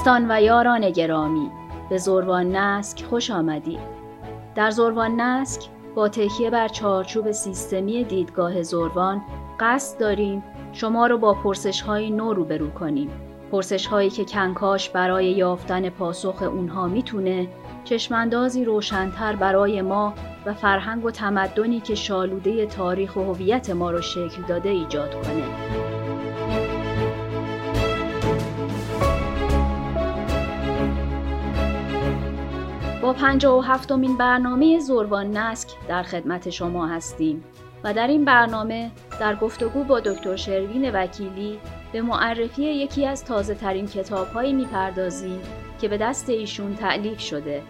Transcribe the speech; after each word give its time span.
دوستان 0.00 0.26
و 0.30 0.42
یاران 0.42 0.90
گرامی. 0.90 1.50
به 1.90 1.98
زروان 1.98 2.56
نسک 2.56 3.04
خوش 3.04 3.30
آمدید 3.30 3.80
در 4.54 4.70
زروان 4.70 5.20
نسک 5.20 5.62
با 5.94 6.08
تکیه 6.08 6.50
بر 6.50 6.68
چارچوب 6.68 7.30
سیستمی 7.30 8.04
دیدگاه 8.04 8.62
زروان 8.62 9.22
قصد 9.60 10.00
داریم 10.00 10.44
شما 10.72 11.06
رو 11.06 11.18
با 11.18 11.34
پرسش 11.34 11.80
های 11.80 12.10
نو 12.10 12.32
روبرو 12.32 12.70
کنیم. 12.70 13.10
پرسش 13.52 13.86
هایی 13.86 14.10
که 14.10 14.24
کنکاش 14.24 14.90
برای 14.90 15.30
یافتن 15.30 15.90
پاسخ 15.90 16.42
اونها 16.42 16.86
می‌تونه 16.86 17.48
چشماندازی 17.84 18.64
روشنتر 18.64 19.36
برای 19.36 19.82
ما 19.82 20.14
و 20.46 20.54
فرهنگ 20.54 21.04
و 21.04 21.10
تمدنی 21.10 21.80
که 21.80 21.94
شالوده 21.94 22.66
تاریخ 22.66 23.16
و 23.16 23.20
هویت 23.20 23.70
ما 23.70 23.90
رو 23.90 24.00
شکل 24.00 24.42
داده 24.48 24.68
ایجاد 24.68 25.14
کنه. 25.14 25.89
با 33.10 33.14
پنجاه 33.16 33.58
و 33.58 33.60
هفتمین 33.60 34.16
برنامه 34.16 34.78
زروان 34.78 35.36
نسک 35.36 35.68
در 35.88 36.02
خدمت 36.02 36.50
شما 36.50 36.86
هستیم 36.86 37.44
و 37.84 37.94
در 37.94 38.06
این 38.06 38.24
برنامه 38.24 38.90
در 39.20 39.36
گفتگو 39.36 39.84
با 39.84 40.00
دکتر 40.00 40.36
شروین 40.36 40.90
وکیلی 40.90 41.58
به 41.92 42.02
معرفی 42.02 42.62
یکی 42.62 43.06
از 43.06 43.24
تازه 43.24 43.54
ترین 43.54 43.86
کتاب 43.86 44.28
هایی 44.28 44.52
می‌پردازیم 44.52 45.40
که 45.80 45.88
به 45.88 45.96
دست 45.98 46.28
ایشون 46.28 46.74
تعلیف 46.74 47.20
شده. 47.20 47.62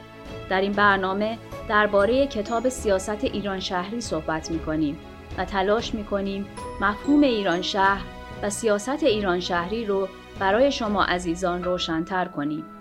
در 0.50 0.60
این 0.60 0.72
برنامه 0.72 1.38
درباره 1.68 2.26
کتاب 2.26 2.68
سیاست 2.68 3.24
ایران 3.24 3.60
شهری 3.60 4.00
صحبت 4.00 4.50
می 4.50 4.96
و 5.38 5.44
تلاش 5.44 5.94
می 5.94 6.04
کنیم 6.04 6.46
مفهوم 6.80 7.22
ایران 7.22 7.62
شهر 7.62 8.04
و 8.42 8.50
سیاست 8.50 9.02
ایران 9.02 9.40
شهری 9.40 9.84
رو 9.84 10.08
برای 10.38 10.72
شما 10.72 11.04
عزیزان 11.04 11.64
روشنتر 11.64 12.24
کنیم. 12.24 12.79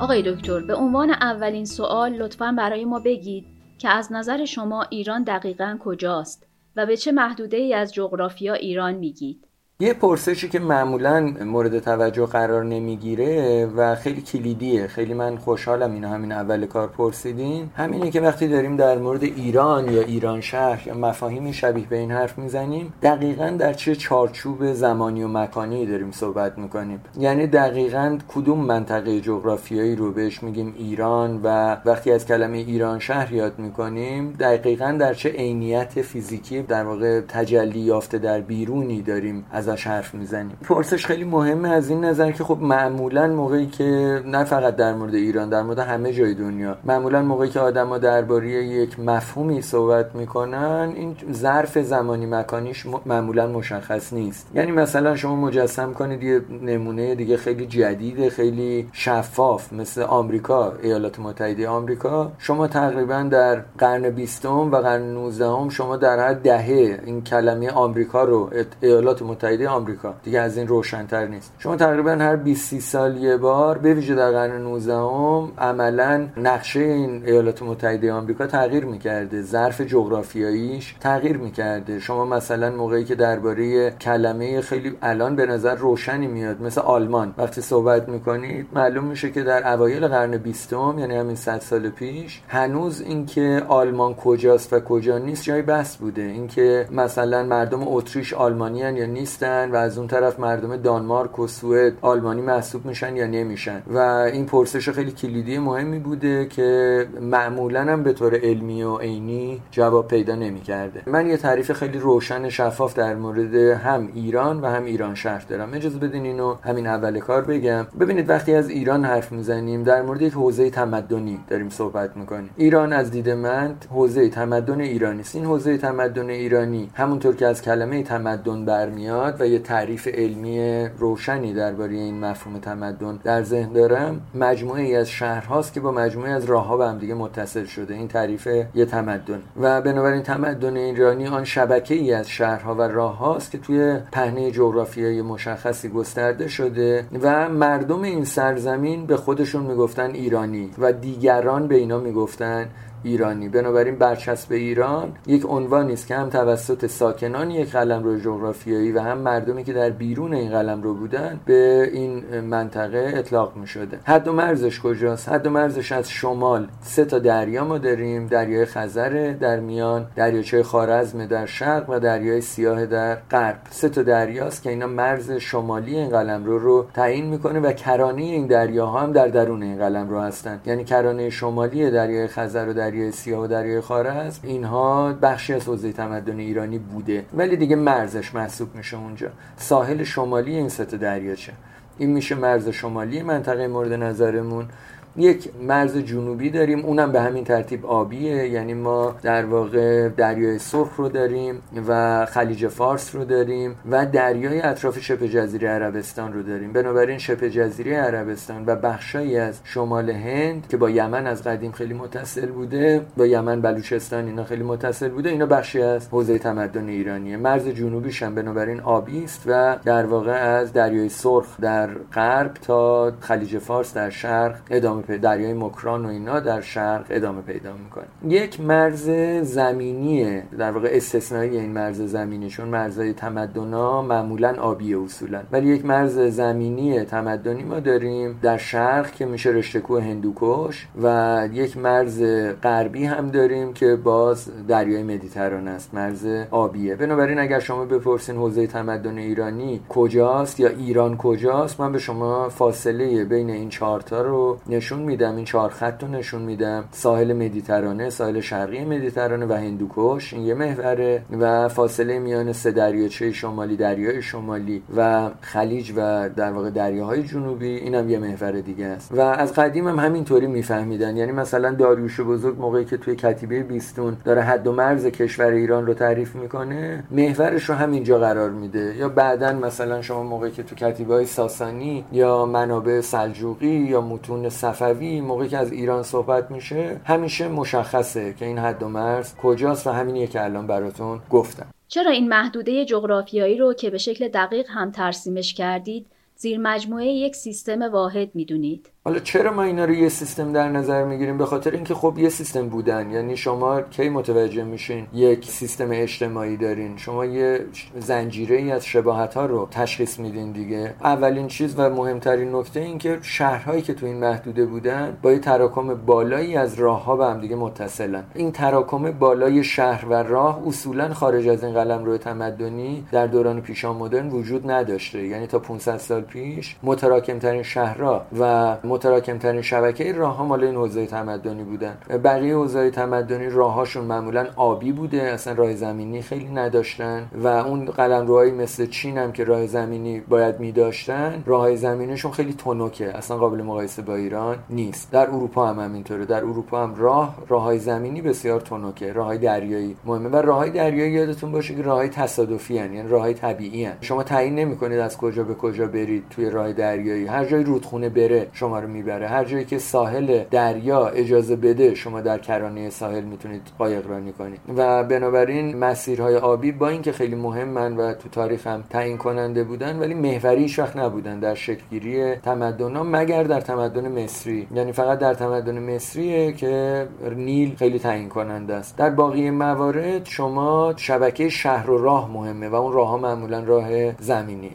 آقای 0.00 0.22
دکتر 0.22 0.60
به 0.60 0.74
عنوان 0.74 1.10
اولین 1.10 1.64
سوال 1.64 2.12
لطفا 2.12 2.54
برای 2.58 2.84
ما 2.84 2.98
بگید 2.98 3.46
که 3.78 3.88
از 3.88 4.12
نظر 4.12 4.44
شما 4.44 4.82
ایران 4.82 5.22
دقیقا 5.22 5.78
کجاست 5.80 6.46
و 6.76 6.86
به 6.86 6.96
چه 6.96 7.12
محدوده 7.12 7.56
ای 7.56 7.74
از 7.74 7.94
جغرافیا 7.94 8.54
ایران 8.54 8.94
میگید؟ 8.94 9.43
یه 9.80 9.94
پرسشی 9.94 10.48
که 10.48 10.58
معمولا 10.58 11.20
مورد 11.44 11.78
توجه 11.78 12.26
قرار 12.26 12.64
نمی‌گیره 12.64 13.66
و 13.76 13.94
خیلی 13.94 14.22
کلیدیه. 14.22 14.86
خیلی 14.86 15.14
من 15.14 15.36
خوشحالم 15.36 15.92
اینو 15.92 16.08
همین 16.08 16.32
اول 16.32 16.66
کار 16.66 16.88
پرسیدین. 16.88 17.70
همینه 17.76 18.10
که 18.10 18.20
وقتی 18.20 18.48
داریم 18.48 18.76
در 18.76 18.98
مورد 18.98 19.22
ایران 19.22 19.92
یا 19.92 20.02
ایران 20.02 20.40
شهر 20.40 20.88
یا 20.88 20.94
مفاهیمی 20.94 21.52
شبیه 21.52 21.86
به 21.86 21.96
این 21.96 22.10
حرف 22.10 22.38
می‌زنیم 22.38 22.92
دقیقا 23.02 23.56
در 23.58 23.72
چه 23.72 23.94
چارچوب 23.94 24.72
زمانی 24.72 25.22
و 25.22 25.28
مکانی 25.28 25.86
داریم 25.86 26.10
صحبت 26.10 26.58
می‌کنیم. 26.58 27.00
یعنی 27.18 27.46
دقیقا 27.46 28.18
کدوم 28.34 28.58
منطقه 28.58 29.20
جغرافیایی 29.20 29.96
رو 29.96 30.12
بهش 30.12 30.42
میگیم 30.42 30.74
ایران 30.78 31.40
و 31.44 31.76
وقتی 31.84 32.12
از 32.12 32.26
کلمه 32.26 32.56
ایران 32.56 32.98
شهر 32.98 33.32
یاد 33.32 33.58
می‌کنیم 33.58 34.32
دقیقا 34.40 34.96
در 35.00 35.14
چه 35.14 35.28
عینیت 35.28 36.02
فیزیکی 36.02 36.62
در 36.62 36.84
واقع 36.84 37.20
تجلی 37.20 37.80
یافته 37.80 38.18
در 38.18 38.40
بیرونی 38.40 39.02
داریم 39.02 39.46
ازش 39.68 39.86
حرف 39.86 40.14
می‌زنیم 40.14 40.56
پرسش 40.62 41.06
خیلی 41.06 41.24
مهمه 41.24 41.68
از 41.68 41.90
این 41.90 42.04
نظر 42.04 42.32
که 42.32 42.44
خب 42.44 42.58
معمولا 42.60 43.26
موقعی 43.26 43.66
که 43.66 44.20
نه 44.26 44.44
فقط 44.44 44.76
در 44.76 44.94
مورد 44.94 45.14
ایران 45.14 45.48
در 45.48 45.62
مورد 45.62 45.78
همه 45.78 46.12
جای 46.12 46.34
دنیا 46.34 46.76
معمولا 46.84 47.22
موقعی 47.22 47.48
که 47.48 47.60
آدما 47.60 47.98
درباره 47.98 48.48
یک 48.48 49.00
مفهومی 49.00 49.62
صحبت 49.62 50.14
می‌کنن 50.14 50.92
این 50.96 51.16
ظرف 51.32 51.78
زمانی 51.78 52.26
مکانیش 52.26 52.86
معمولا 53.06 53.46
مشخص 53.46 54.12
نیست. 54.12 54.50
یعنی 54.54 54.72
مثلا 54.72 55.16
شما 55.16 55.36
مجسم 55.36 55.92
کنید 55.92 56.22
یه 56.22 56.40
نمونه 56.62 57.14
دیگه 57.14 57.36
خیلی 57.36 57.66
جدید 57.66 58.28
خیلی 58.28 58.88
شفاف 58.92 59.72
مثل 59.72 60.02
آمریکا 60.02 60.72
ایالات 60.82 61.18
متحده 61.18 61.68
آمریکا. 61.68 62.32
شما 62.38 62.66
تقریبا 62.66 63.22
در 63.30 63.62
قرن 63.78 64.10
بیستم 64.10 64.70
و 64.72 64.76
قرن 64.76 65.02
19 65.02 65.70
شما 65.70 65.96
در 65.96 66.18
هر 66.18 66.32
دهه 66.32 67.00
این 67.04 67.22
کلمه 67.22 67.70
آمریکا 67.70 68.24
رو 68.24 68.50
ایالات 68.80 69.22
متحده 69.22 69.53
متحده 69.54 69.68
آمریکا. 69.68 70.14
دیگه 70.22 70.40
از 70.40 70.56
این 70.58 70.68
روشنتر 70.68 71.26
نیست. 71.26 71.52
شما 71.58 71.76
تقریبا 71.76 72.10
هر 72.10 72.36
20 72.36 72.78
سال 72.78 73.16
یه 73.16 73.36
بار 73.36 73.78
به 73.78 73.94
ویژه 73.94 74.14
در 74.14 74.30
قرن 74.30 74.62
19 74.62 74.94
ام 74.94 75.52
عملا 75.58 76.26
نقشه 76.36 76.80
این 76.80 77.22
ایالات 77.26 77.62
متحده 77.62 78.12
آمریکا 78.12 78.46
تغییر 78.46 78.84
می‌کرده. 78.84 79.42
ظرف 79.42 79.80
جغرافیاییش 79.80 80.94
تغییر 81.00 81.36
می‌کرده. 81.36 82.00
شما 82.00 82.24
مثلا 82.24 82.70
موقعی 82.70 83.04
که 83.04 83.14
درباره 83.14 83.90
کلمه 83.90 84.60
خیلی 84.60 84.96
الان 85.02 85.36
به 85.36 85.46
نظر 85.46 85.74
روشنی 85.74 86.26
میاد 86.26 86.62
مثل 86.62 86.80
آلمان. 86.80 87.34
وقتی 87.38 87.60
صحبت 87.60 88.08
می‌کنید 88.08 88.66
معلوم 88.72 89.04
میشه 89.04 89.30
که 89.30 89.42
در 89.42 89.72
اوایل 89.72 90.06
قرن 90.08 90.36
20 90.36 90.72
یعنی 90.72 91.16
همین 91.16 91.36
100 91.36 91.60
سال 91.60 91.88
پیش 91.88 92.42
هنوز 92.48 93.00
اینکه 93.00 93.62
آلمان 93.68 94.14
کجاست 94.14 94.72
و 94.72 94.80
کجا 94.80 95.18
نیست 95.18 95.44
جای 95.44 95.62
بحث 95.62 95.96
بوده. 95.96 96.22
اینکه 96.22 96.86
مثلا 96.90 97.42
مردم 97.42 97.80
اتریش 97.88 98.34
آلمانیان 98.34 98.96
یا 98.96 99.06
نیست 99.06 99.43
و 99.44 99.76
از 99.76 99.98
اون 99.98 100.06
طرف 100.06 100.40
مردم 100.40 100.76
دانمارک 100.76 101.38
و 101.38 101.46
سوئد 101.46 101.92
آلمانی 102.00 102.42
محسوب 102.42 102.86
میشن 102.86 103.16
یا 103.16 103.26
نمیشن. 103.26 103.82
و 103.86 103.98
این 103.98 104.46
پرسش 104.46 104.88
خیلی 104.88 105.10
کلیدی 105.12 105.58
مهمی 105.58 105.98
بوده 105.98 106.46
که 106.46 107.06
معمولا 107.20 107.80
هم 107.80 108.02
به 108.02 108.12
طور 108.12 108.34
علمی 108.34 108.82
و 108.82 108.96
عینی 108.96 109.62
جواب 109.70 110.08
پیدا 110.08 110.34
نمی‌کرده. 110.34 111.02
من 111.06 111.26
یه 111.26 111.36
تعریف 111.36 111.72
خیلی 111.72 111.98
روشن 111.98 112.48
شفاف 112.48 112.94
در 112.94 113.14
مورد 113.14 113.54
هم 113.54 114.08
ایران 114.14 114.60
و 114.60 114.66
هم 114.66 114.84
ایران 114.84 115.14
شهر 115.14 115.44
دارم. 115.48 115.74
اجازه 115.74 115.98
بدین 115.98 116.24
اینو 116.24 116.54
همین 116.62 116.86
اول 116.86 117.18
کار 117.18 117.42
بگم. 117.42 117.86
ببینید 118.00 118.30
وقتی 118.30 118.54
از 118.54 118.68
ایران 118.68 119.04
حرف 119.04 119.32
می‌زنیم 119.32 119.82
در 119.82 120.02
مورد 120.02 120.22
یک 120.22 120.32
حوزه 120.32 120.70
تمدنی 120.70 121.38
داریم 121.48 121.68
صحبت 121.68 122.16
می‌کنیم. 122.16 122.50
ایران 122.56 122.92
از 122.92 123.10
دید 123.10 123.30
من 123.30 123.74
حوزه 123.90 124.28
تمدن 124.28 124.80
ایرانی 124.80 125.20
است 125.20 125.34
این 125.34 125.44
حوزه 125.44 125.76
تمدن 125.76 126.30
ایرانی 126.30 126.90
همونطور 126.94 127.36
که 127.36 127.46
از 127.46 127.62
کلمه 127.62 128.02
تمدن 128.02 128.64
برمیاد 128.64 129.33
و 129.40 129.46
یه 129.46 129.58
تعریف 129.58 130.08
علمی 130.08 130.88
روشنی 130.98 131.54
درباره 131.54 131.92
این 131.92 132.20
مفهوم 132.20 132.58
تمدن 132.58 133.18
در 133.24 133.42
ذهن 133.42 133.72
دارم. 133.72 134.20
مجموعه 134.34 134.82
ای 134.82 134.96
از 134.96 135.10
شهرهاست 135.10 135.72
که 135.72 135.80
با 135.80 135.92
مجموعه 135.92 136.30
از 136.30 136.44
راهها 136.44 136.76
به 136.76 136.86
هم 136.86 136.98
دیگه 136.98 137.14
متصل 137.14 137.64
شده. 137.64 137.94
این 137.94 138.08
تعریف 138.08 138.48
یه 138.74 138.84
تمدن. 138.84 139.42
و 139.60 139.82
بنابراین 139.82 140.22
تمدن 140.22 140.76
ایرانی 140.76 141.26
آن 141.26 141.44
شبکه 141.44 141.94
ای 141.94 142.12
از 142.12 142.28
شهرها 142.28 142.74
و 142.74 142.82
راههاست 142.82 143.50
که 143.50 143.58
توی 143.58 143.98
پهنه 144.12 144.50
جغرافیایی 144.50 145.22
مشخصی 145.22 145.88
گسترده 145.88 146.48
شده 146.48 147.06
و 147.22 147.48
مردم 147.48 148.02
این 148.02 148.24
سرزمین 148.24 149.06
به 149.06 149.16
خودشون 149.16 149.62
می‌گفتن 149.62 150.10
ایرانی 150.10 150.70
و 150.78 150.92
دیگران 150.92 151.68
به 151.68 151.74
اینا 151.74 151.98
می‌گفتن 151.98 152.68
ایرانی. 153.04 153.48
بنابراین 153.48 153.96
برچسب 153.96 154.52
ایران 154.52 155.12
یک 155.26 155.44
عنوانی 155.48 155.92
است 155.92 156.06
که 156.06 156.14
هم 156.14 156.30
توسط 156.30 156.86
ساکنان 156.86 157.50
یک 157.50 157.72
قلمرو 157.72 158.18
جغرافیایی 158.18 158.92
و 158.92 159.00
هم 159.00 159.18
مردمی 159.18 159.64
که 159.64 159.72
در 159.72 159.90
بیرون 159.90 160.34
این 160.34 160.50
قلمرو 160.50 160.94
بودن 160.94 161.40
به 161.46 161.90
این 161.92 162.40
منطقه 162.40 163.12
اطلاق 163.16 163.56
می 163.56 163.66
شده 163.66 163.98
حد 164.04 164.28
و 164.28 164.32
مرزش 164.32 164.80
کجاست؟ 164.80 165.28
حد 165.28 165.46
و 165.46 165.50
مرزش 165.50 165.92
از 165.92 166.10
شمال. 166.10 166.68
سه 166.80 167.04
تا 167.04 167.18
دریا 167.18 167.64
ما 167.64 167.78
داریم. 167.78 168.26
دریای 168.26 168.64
خزر 168.64 169.34
در 169.40 169.60
میان 169.60 170.06
دریاچه 170.16 170.62
خارزم 170.62 171.26
در 171.26 171.46
شرق 171.46 171.90
و 171.90 171.98
دریای 171.98 172.40
سیاه 172.40 172.86
در 172.86 173.14
غرب. 173.14 173.58
سه 173.70 173.88
تا 173.88 174.02
دریاست 174.02 174.62
که 174.62 174.70
اینا 174.70 174.86
مرز 174.86 175.32
شمالی 175.32 175.96
این 175.96 176.08
قلمرو 176.08 176.58
رو 176.58 176.86
تعیین 176.94 177.26
می‌کنه 177.26 177.60
و 177.60 177.72
کرانه 177.72 178.22
این 178.22 178.46
دریاها 178.46 179.00
هم 179.00 179.12
در 179.12 179.28
درون 179.28 179.62
این 179.62 179.78
قلمرو 179.78 180.20
هستن. 180.20 180.60
یعنی 180.66 180.84
کرانه 180.84 181.30
شمالی 181.30 181.90
دریای 181.90 182.26
خزر 182.26 182.68
و 182.68 182.72
دریای 182.72 182.93
سیاه 183.10 183.44
و 183.44 183.46
دریای 183.46 183.80
خارز 183.80 184.38
اینها 184.42 185.12
بخشی 185.12 185.54
از 185.54 185.68
حوزه 185.68 185.92
تمدن 185.92 186.38
ایرانی 186.38 186.78
بوده. 186.78 187.24
ولی 187.34 187.56
دیگه 187.56 187.76
مرزش 187.76 188.34
محسوب 188.34 188.74
میشه 188.74 188.96
اونجا. 188.96 189.30
ساحل 189.56 190.04
شمالی 190.04 190.54
این 190.54 190.68
سه 190.68 190.84
دریاچه 190.84 191.52
این 191.98 192.10
میشه 192.10 192.34
مرز 192.34 192.68
شمالی 192.68 193.22
منطقه 193.22 193.66
مورد 193.66 193.92
نظرمون. 193.92 194.68
یک 195.16 195.50
مرز 195.62 195.96
جنوبی 195.96 196.50
داریم 196.50 196.84
اونم 196.84 197.12
به 197.12 197.20
همین 197.20 197.44
ترتیب 197.44 197.86
آبیه. 197.86 198.48
یعنی 198.48 198.74
ما 198.74 199.16
در 199.22 199.44
واقع 199.44 200.08
دریای 200.08 200.58
سرخ 200.58 200.96
رو 200.96 201.08
داریم 201.08 201.62
و 201.88 202.26
خلیج 202.26 202.66
فارس 202.68 203.14
رو 203.14 203.24
داریم 203.24 203.76
و 203.90 204.06
دریای 204.06 204.60
اطراف 204.60 204.98
شبه 204.98 205.28
جزیره 205.28 205.68
عربستان 205.68 206.32
رو 206.32 206.42
داریم. 206.42 206.72
بنابراین 206.72 207.18
شبه 207.18 207.50
جزیره 207.50 207.96
عربستان 207.96 208.64
و 208.66 208.76
بخشایی 208.76 209.36
از 209.36 209.60
شمال 209.64 210.10
هند 210.10 210.68
که 210.68 210.76
با 210.76 210.90
یمن 210.90 211.26
از 211.26 211.42
قدیم 211.42 211.72
خیلی 211.72 211.94
متصل 211.94 212.46
بوده 212.46 213.06
با 213.16 213.26
یمن 213.26 213.60
بلوچستان 213.60 214.26
اینا 214.26 214.44
خیلی 214.44 214.62
متصل 214.62 215.08
بوده 215.08 215.30
اینا 215.30 215.46
بخشی 215.46 215.82
از 215.82 216.08
حوزه 216.08 216.38
تمدن 216.38 216.88
ایرانیه. 216.88 217.36
مرز 217.36 217.68
جنوبیش 217.68 218.22
هم 218.22 218.34
بنابراین 218.34 218.80
آبی 218.80 219.24
است 219.24 219.42
و 219.46 219.76
در 219.84 220.06
واقع 220.06 220.32
از 220.32 220.72
دریای 220.72 221.08
سرخ 221.08 221.60
در 221.60 221.90
غرب 222.14 222.54
تا 222.54 223.12
خلیج 223.20 223.58
فارس 223.58 223.94
در 223.94 224.10
شرق 224.10 224.56
ادامه 224.70 225.03
پیدا 225.06 225.34
دریای 225.34 225.52
مکران 225.52 226.06
و 226.06 226.08
اینا 226.08 226.40
در 226.40 226.60
شرق 226.60 227.06
ادامه 227.10 227.42
پیدا 227.42 227.72
می‌کنه. 227.84 228.04
یک 228.28 228.60
مرز 228.60 229.10
زمینی 229.42 230.40
در 230.40 230.70
واقع 230.70 230.88
استثنایی 230.92 231.56
این 231.56 231.72
مرز 231.72 232.00
زمینی 232.00 232.48
چون 232.48 232.68
مرزهای 232.68 233.12
تمدنا 233.12 234.02
معمولا 234.02 234.54
آبی 234.60 234.94
اصولا 234.94 235.42
ولی 235.52 235.68
یک 235.68 235.84
مرز 235.86 236.18
زمینی 236.18 237.04
تمدنی 237.04 237.62
ما 237.62 237.80
داریم 237.80 238.38
در 238.42 238.56
شرق 238.56 239.10
که 239.10 239.26
میشه 239.26 239.50
رشته 239.50 239.80
کوه 239.80 240.02
هندوکش 240.02 240.86
و 241.02 241.48
یک 241.52 241.76
مرز 241.76 242.22
غربی 242.62 243.04
هم 243.04 243.30
داریم 243.30 243.72
که 243.72 243.96
باز 243.96 244.50
دریای 244.68 245.02
مدیترانه 245.02 245.70
است 245.70 245.94
مرز 245.94 246.26
آبیه. 246.50 246.96
بنابراین 246.96 247.38
اگر 247.38 247.58
شما 247.58 247.84
بپرسین 247.84 248.36
حوزه 248.36 248.66
تمدن 248.66 249.18
ایرانی 249.18 249.80
کجاست 249.88 250.60
یا 250.60 250.68
ایران 250.68 251.16
کجاست 251.16 251.80
من 251.80 251.92
به 251.92 251.98
شما 251.98 252.48
فاصله 252.48 253.24
بین 253.24 253.50
این 253.50 253.68
چهارتا 253.68 254.22
رو 254.22 254.58
نشون 254.66 254.93
میدم 254.98 255.36
این 255.36 255.44
چهار 255.44 255.70
خط 255.70 256.02
رو 256.02 256.08
نشون 256.08 256.42
میدم. 256.42 256.84
ساحل 256.90 257.32
مدیترانه 257.32 258.10
ساحل 258.10 258.40
شرقی 258.40 258.84
مدیترانه 258.84 259.46
و 259.46 259.52
هندوکش 259.52 260.32
این 260.32 260.42
یه 260.42 260.54
محوره 260.54 261.22
و 261.40 261.68
فاصله 261.68 262.18
میان 262.18 262.52
سه 262.52 262.70
دریاچه 262.70 263.32
شمالی 263.32 263.76
دریای 263.76 264.22
شمالی 264.22 264.82
و 264.96 265.30
خلیج 265.40 265.92
و 265.96 266.28
در 266.28 266.52
واقع 266.52 266.70
دریاهای 266.70 267.22
جنوبی. 267.22 267.66
اینم 267.66 268.10
یه 268.10 268.18
محور 268.18 268.52
دیگه 268.52 268.86
است. 268.86 269.12
و 269.12 269.20
از 269.20 269.52
قدیم 269.52 269.88
هم 269.88 269.98
همینطوری 269.98 270.46
میفهمیدن. 270.46 271.16
یعنی 271.16 271.32
مثلا 271.32 271.70
داریوش 271.70 272.20
بزرگ 272.20 272.60
موقعی 272.60 272.84
که 272.84 272.96
توی 272.96 273.16
کتیبه 273.16 273.62
بیستون 273.62 274.16
داره 274.24 274.42
حد 274.42 274.66
و 274.66 274.72
مرز 274.72 275.06
کشور 275.06 275.50
ایران 275.50 275.86
رو 275.86 275.94
تعریف 275.94 276.36
می‌کنه 276.36 277.04
محورش 277.10 277.68
رو 277.68 277.74
همینجا 277.74 278.18
قرار 278.18 278.50
میده. 278.50 278.94
یا 278.98 279.08
بعدا 279.08 279.52
مثلا 279.52 280.02
شما 280.02 280.22
موقعی 280.22 280.50
که 280.50 280.62
تو 280.62 280.74
کتیبه 280.74 281.14
های 281.14 281.26
ساسانی 281.26 282.04
یا 282.12 282.46
منابع 282.46 283.00
سلجوقی 283.00 283.66
یا 283.66 284.00
متون 284.00 284.48
صفوی 284.84 285.20
موقعی 285.20 285.48
که 285.48 285.58
از 285.58 285.72
ایران 285.72 286.02
صحبت 286.02 286.50
میشه 286.50 287.00
همیشه 287.04 287.48
مشخصه 287.48 288.34
که 288.38 288.44
این 288.44 288.58
حد 288.58 288.82
و 288.82 288.88
مرز 288.88 289.36
کجاست 289.36 289.86
و 289.86 289.90
همینیه 289.90 290.26
که 290.26 290.44
الان 290.44 290.66
براتون 290.66 291.20
گفتم 291.30 291.66
چرا 291.88 292.10
این 292.10 292.28
محدوده 292.28 292.84
جغرافیایی 292.84 293.58
رو 293.58 293.74
که 293.74 293.90
به 293.90 293.98
شکل 293.98 294.28
دقیق 294.28 294.66
هم 294.68 294.90
ترسیمش 294.90 295.54
کردید 295.54 296.06
زیر 296.36 296.58
مجموعه 296.58 297.06
یک 297.06 297.36
سیستم 297.36 297.82
واحد 297.82 298.30
می‌دونید؟ 298.34 298.90
حالا 299.06 299.18
چرا 299.18 299.52
ما 299.52 299.62
اینا 299.62 299.84
رو 299.84 299.94
یه 299.94 300.08
سیستم 300.08 300.52
در 300.52 300.68
نظر 300.68 301.04
می‌گیریم؟ 301.04 301.38
به 301.38 301.46
خاطر 301.46 301.70
اینکه 301.70 301.94
خب 301.94 302.18
یه 302.18 302.28
سیستم 302.28 302.68
بودن. 302.68 303.10
یعنی 303.10 303.36
شما 303.36 303.80
کی 303.80 304.08
متوجه 304.08 304.64
میشین؟ 304.64 305.06
یک 305.12 305.50
سیستم 305.50 305.88
اجتماعی 305.90 306.56
دارین. 306.56 306.96
شما 306.96 307.24
یه 307.24 307.60
زنجیره 307.98 308.56
ای 308.56 308.72
از 308.72 308.86
شباهت 308.86 309.34
ها 309.34 309.46
رو 309.46 309.68
تشخیص 309.70 310.18
میدین 310.18 310.52
دیگه. 310.52 310.94
اولین 311.00 311.48
چیز 311.48 311.74
و 311.78 311.90
مهمترین 311.90 312.56
نکته 312.56 312.80
این 312.80 312.98
که 312.98 313.18
شهرهایی 313.22 313.82
که 313.82 313.94
تو 313.94 314.06
این 314.06 314.16
محدوده 314.16 314.66
بودن 314.66 315.16
با 315.22 315.32
یه 315.32 315.38
تراکم 315.38 315.94
بالایی 315.94 316.56
از 316.56 316.74
راه 316.74 317.04
ها 317.04 317.16
به 317.16 317.26
هم 317.26 317.40
دیگه 317.40 317.56
متصلن. 317.56 318.24
این 318.34 318.52
تراکم 318.52 319.10
بالای 319.10 319.64
شهر 319.64 320.06
و 320.08 320.14
راه 320.14 320.62
اصولا 320.66 321.14
خارج 321.14 321.48
از 321.48 321.64
این 321.64 321.74
قلم 321.74 322.04
روی 322.04 322.18
تمدنی 322.18 323.06
در 323.12 323.26
دوران 323.26 323.60
پیشا 323.60 323.92
مدرن 323.92 324.28
وجود 324.28 324.70
نداشته. 324.70 325.26
یعنی 325.26 325.46
تا 325.46 325.58
500 325.58 325.96
سال 325.96 326.20
پیش 326.20 326.76
متراکم 326.82 327.38
ترین 327.38 327.62
شهرها 327.62 328.26
و 328.38 328.76
متراکم 328.94 329.38
ترین 329.38 329.62
شبکه 329.62 330.12
راه 330.12 330.36
ها 330.36 330.44
مال 330.44 330.64
این 330.64 330.74
حوزه 330.74 331.06
تمدنی 331.06 331.62
بودن 331.62 331.96
بقیه 332.24 332.54
حوزه 332.54 332.90
تمدنی 332.90 333.50
راههاشون 333.50 334.04
معمولا 334.04 334.46
آبی 334.56 334.92
بوده 334.92 335.22
اصلا 335.22 335.54
راه 335.54 335.74
زمینی 335.74 336.22
خیلی 336.22 336.48
نداشتن 336.48 337.26
و 337.34 337.46
اون 337.46 337.84
قلمروهایی 337.84 338.52
مثل 338.52 338.86
چین 338.86 339.18
هم 339.18 339.32
که 339.32 339.44
راه 339.44 339.66
زمینی 339.66 340.20
باید 340.20 340.60
می 340.60 340.72
داشتن 340.72 341.42
راه 341.46 341.76
زمینیشون 341.76 342.32
خیلی 342.32 342.52
تنکه 342.52 343.16
اصلا 343.16 343.36
قابل 343.36 343.62
مقایسه 343.62 344.02
با 344.02 344.14
ایران 344.14 344.56
نیست 344.70 345.10
در 345.10 345.26
اروپا 345.30 345.66
هم 345.66 345.80
همینطوره 345.80 346.24
در 346.24 346.44
اروپا 346.44 346.82
هم 346.82 346.94
راه 346.94 347.36
راه 347.48 347.78
زمینی 347.78 348.22
بسیار 348.22 348.60
تنکه 348.60 349.12
راه 349.12 349.36
دریایی 349.36 349.96
مهمه 350.04 350.28
و 350.28 350.36
راه 350.36 350.68
دریایی 350.68 351.12
یادتون 351.12 351.52
باشه 351.52 351.74
که 351.74 351.82
راه 351.82 352.08
تصادفی 352.08 352.78
هن. 352.78 352.94
یعنی 352.94 353.08
راه 353.08 353.32
طبیعی 353.32 353.84
هن. 353.84 353.96
شما 354.00 354.22
تعیین 354.22 354.54
نمی‌کنید 354.54 354.98
از 354.98 355.16
کجا 355.16 355.44
به 355.44 355.54
کجا 355.54 355.86
برید 355.86 356.24
توی 356.30 356.50
راه 356.50 356.72
دریایی 356.72 357.26
هر 357.26 357.44
جای 357.44 357.64
رودخونه 357.64 358.08
بره 358.08 358.46
شما 358.52 358.78
رو 358.84 358.90
می‌بره. 358.90 359.28
هر 359.28 359.44
جایی 359.44 359.64
که 359.64 359.78
ساحل 359.78 360.44
دریا 360.50 361.06
اجازه 361.06 361.56
بده 361.56 361.94
شما 361.94 362.20
در 362.20 362.38
کرانه 362.38 362.90
ساحل 362.90 363.24
می‌تونید 363.24 363.62
قایق 363.78 364.06
رانی 364.06 364.32
کنید. 364.32 364.60
و 364.76 365.04
بنابراین 365.04 365.76
مسیرهای 365.76 366.36
آبی 366.36 366.72
با 366.72 366.88
اینکه 366.88 367.12
خیلی 367.12 367.34
مهمن 367.34 367.96
و 367.96 368.12
تو 368.12 368.28
تاریخ 368.28 368.66
هم 368.66 368.84
تعیین 368.90 369.18
کننده 369.18 369.64
بودن 369.64 369.98
ولی 369.98 370.14
محوری 370.14 370.74
وقت 370.78 370.96
نبودن 370.96 371.40
در 371.40 371.54
شکلگیری 371.54 372.34
تمدن 372.34 372.98
مگر 373.02 373.42
در 373.42 373.60
تمدن 373.60 374.22
مصری. 374.22 374.68
یعنی 374.74 374.92
فقط 374.92 375.18
در 375.18 375.34
تمدن 375.34 375.94
مصریه 375.94 376.52
که 376.52 377.06
نیل 377.36 377.76
خیلی 377.76 377.98
تعیین 377.98 378.28
کننده 378.28 378.74
است. 378.74 378.96
در 378.96 379.10
باقی 379.10 379.50
موارد 379.50 380.26
شما 380.26 380.94
شبکه 380.96 381.48
شهر 381.48 381.90
و 381.90 381.98
راه 381.98 382.30
مهمه 382.30 382.68
و 382.68 382.74
اون 382.74 382.92
راه 382.92 383.08
ها 383.08 383.16
معمولا 383.16 383.64
راه 383.64 384.12
زمینی. 384.20 384.70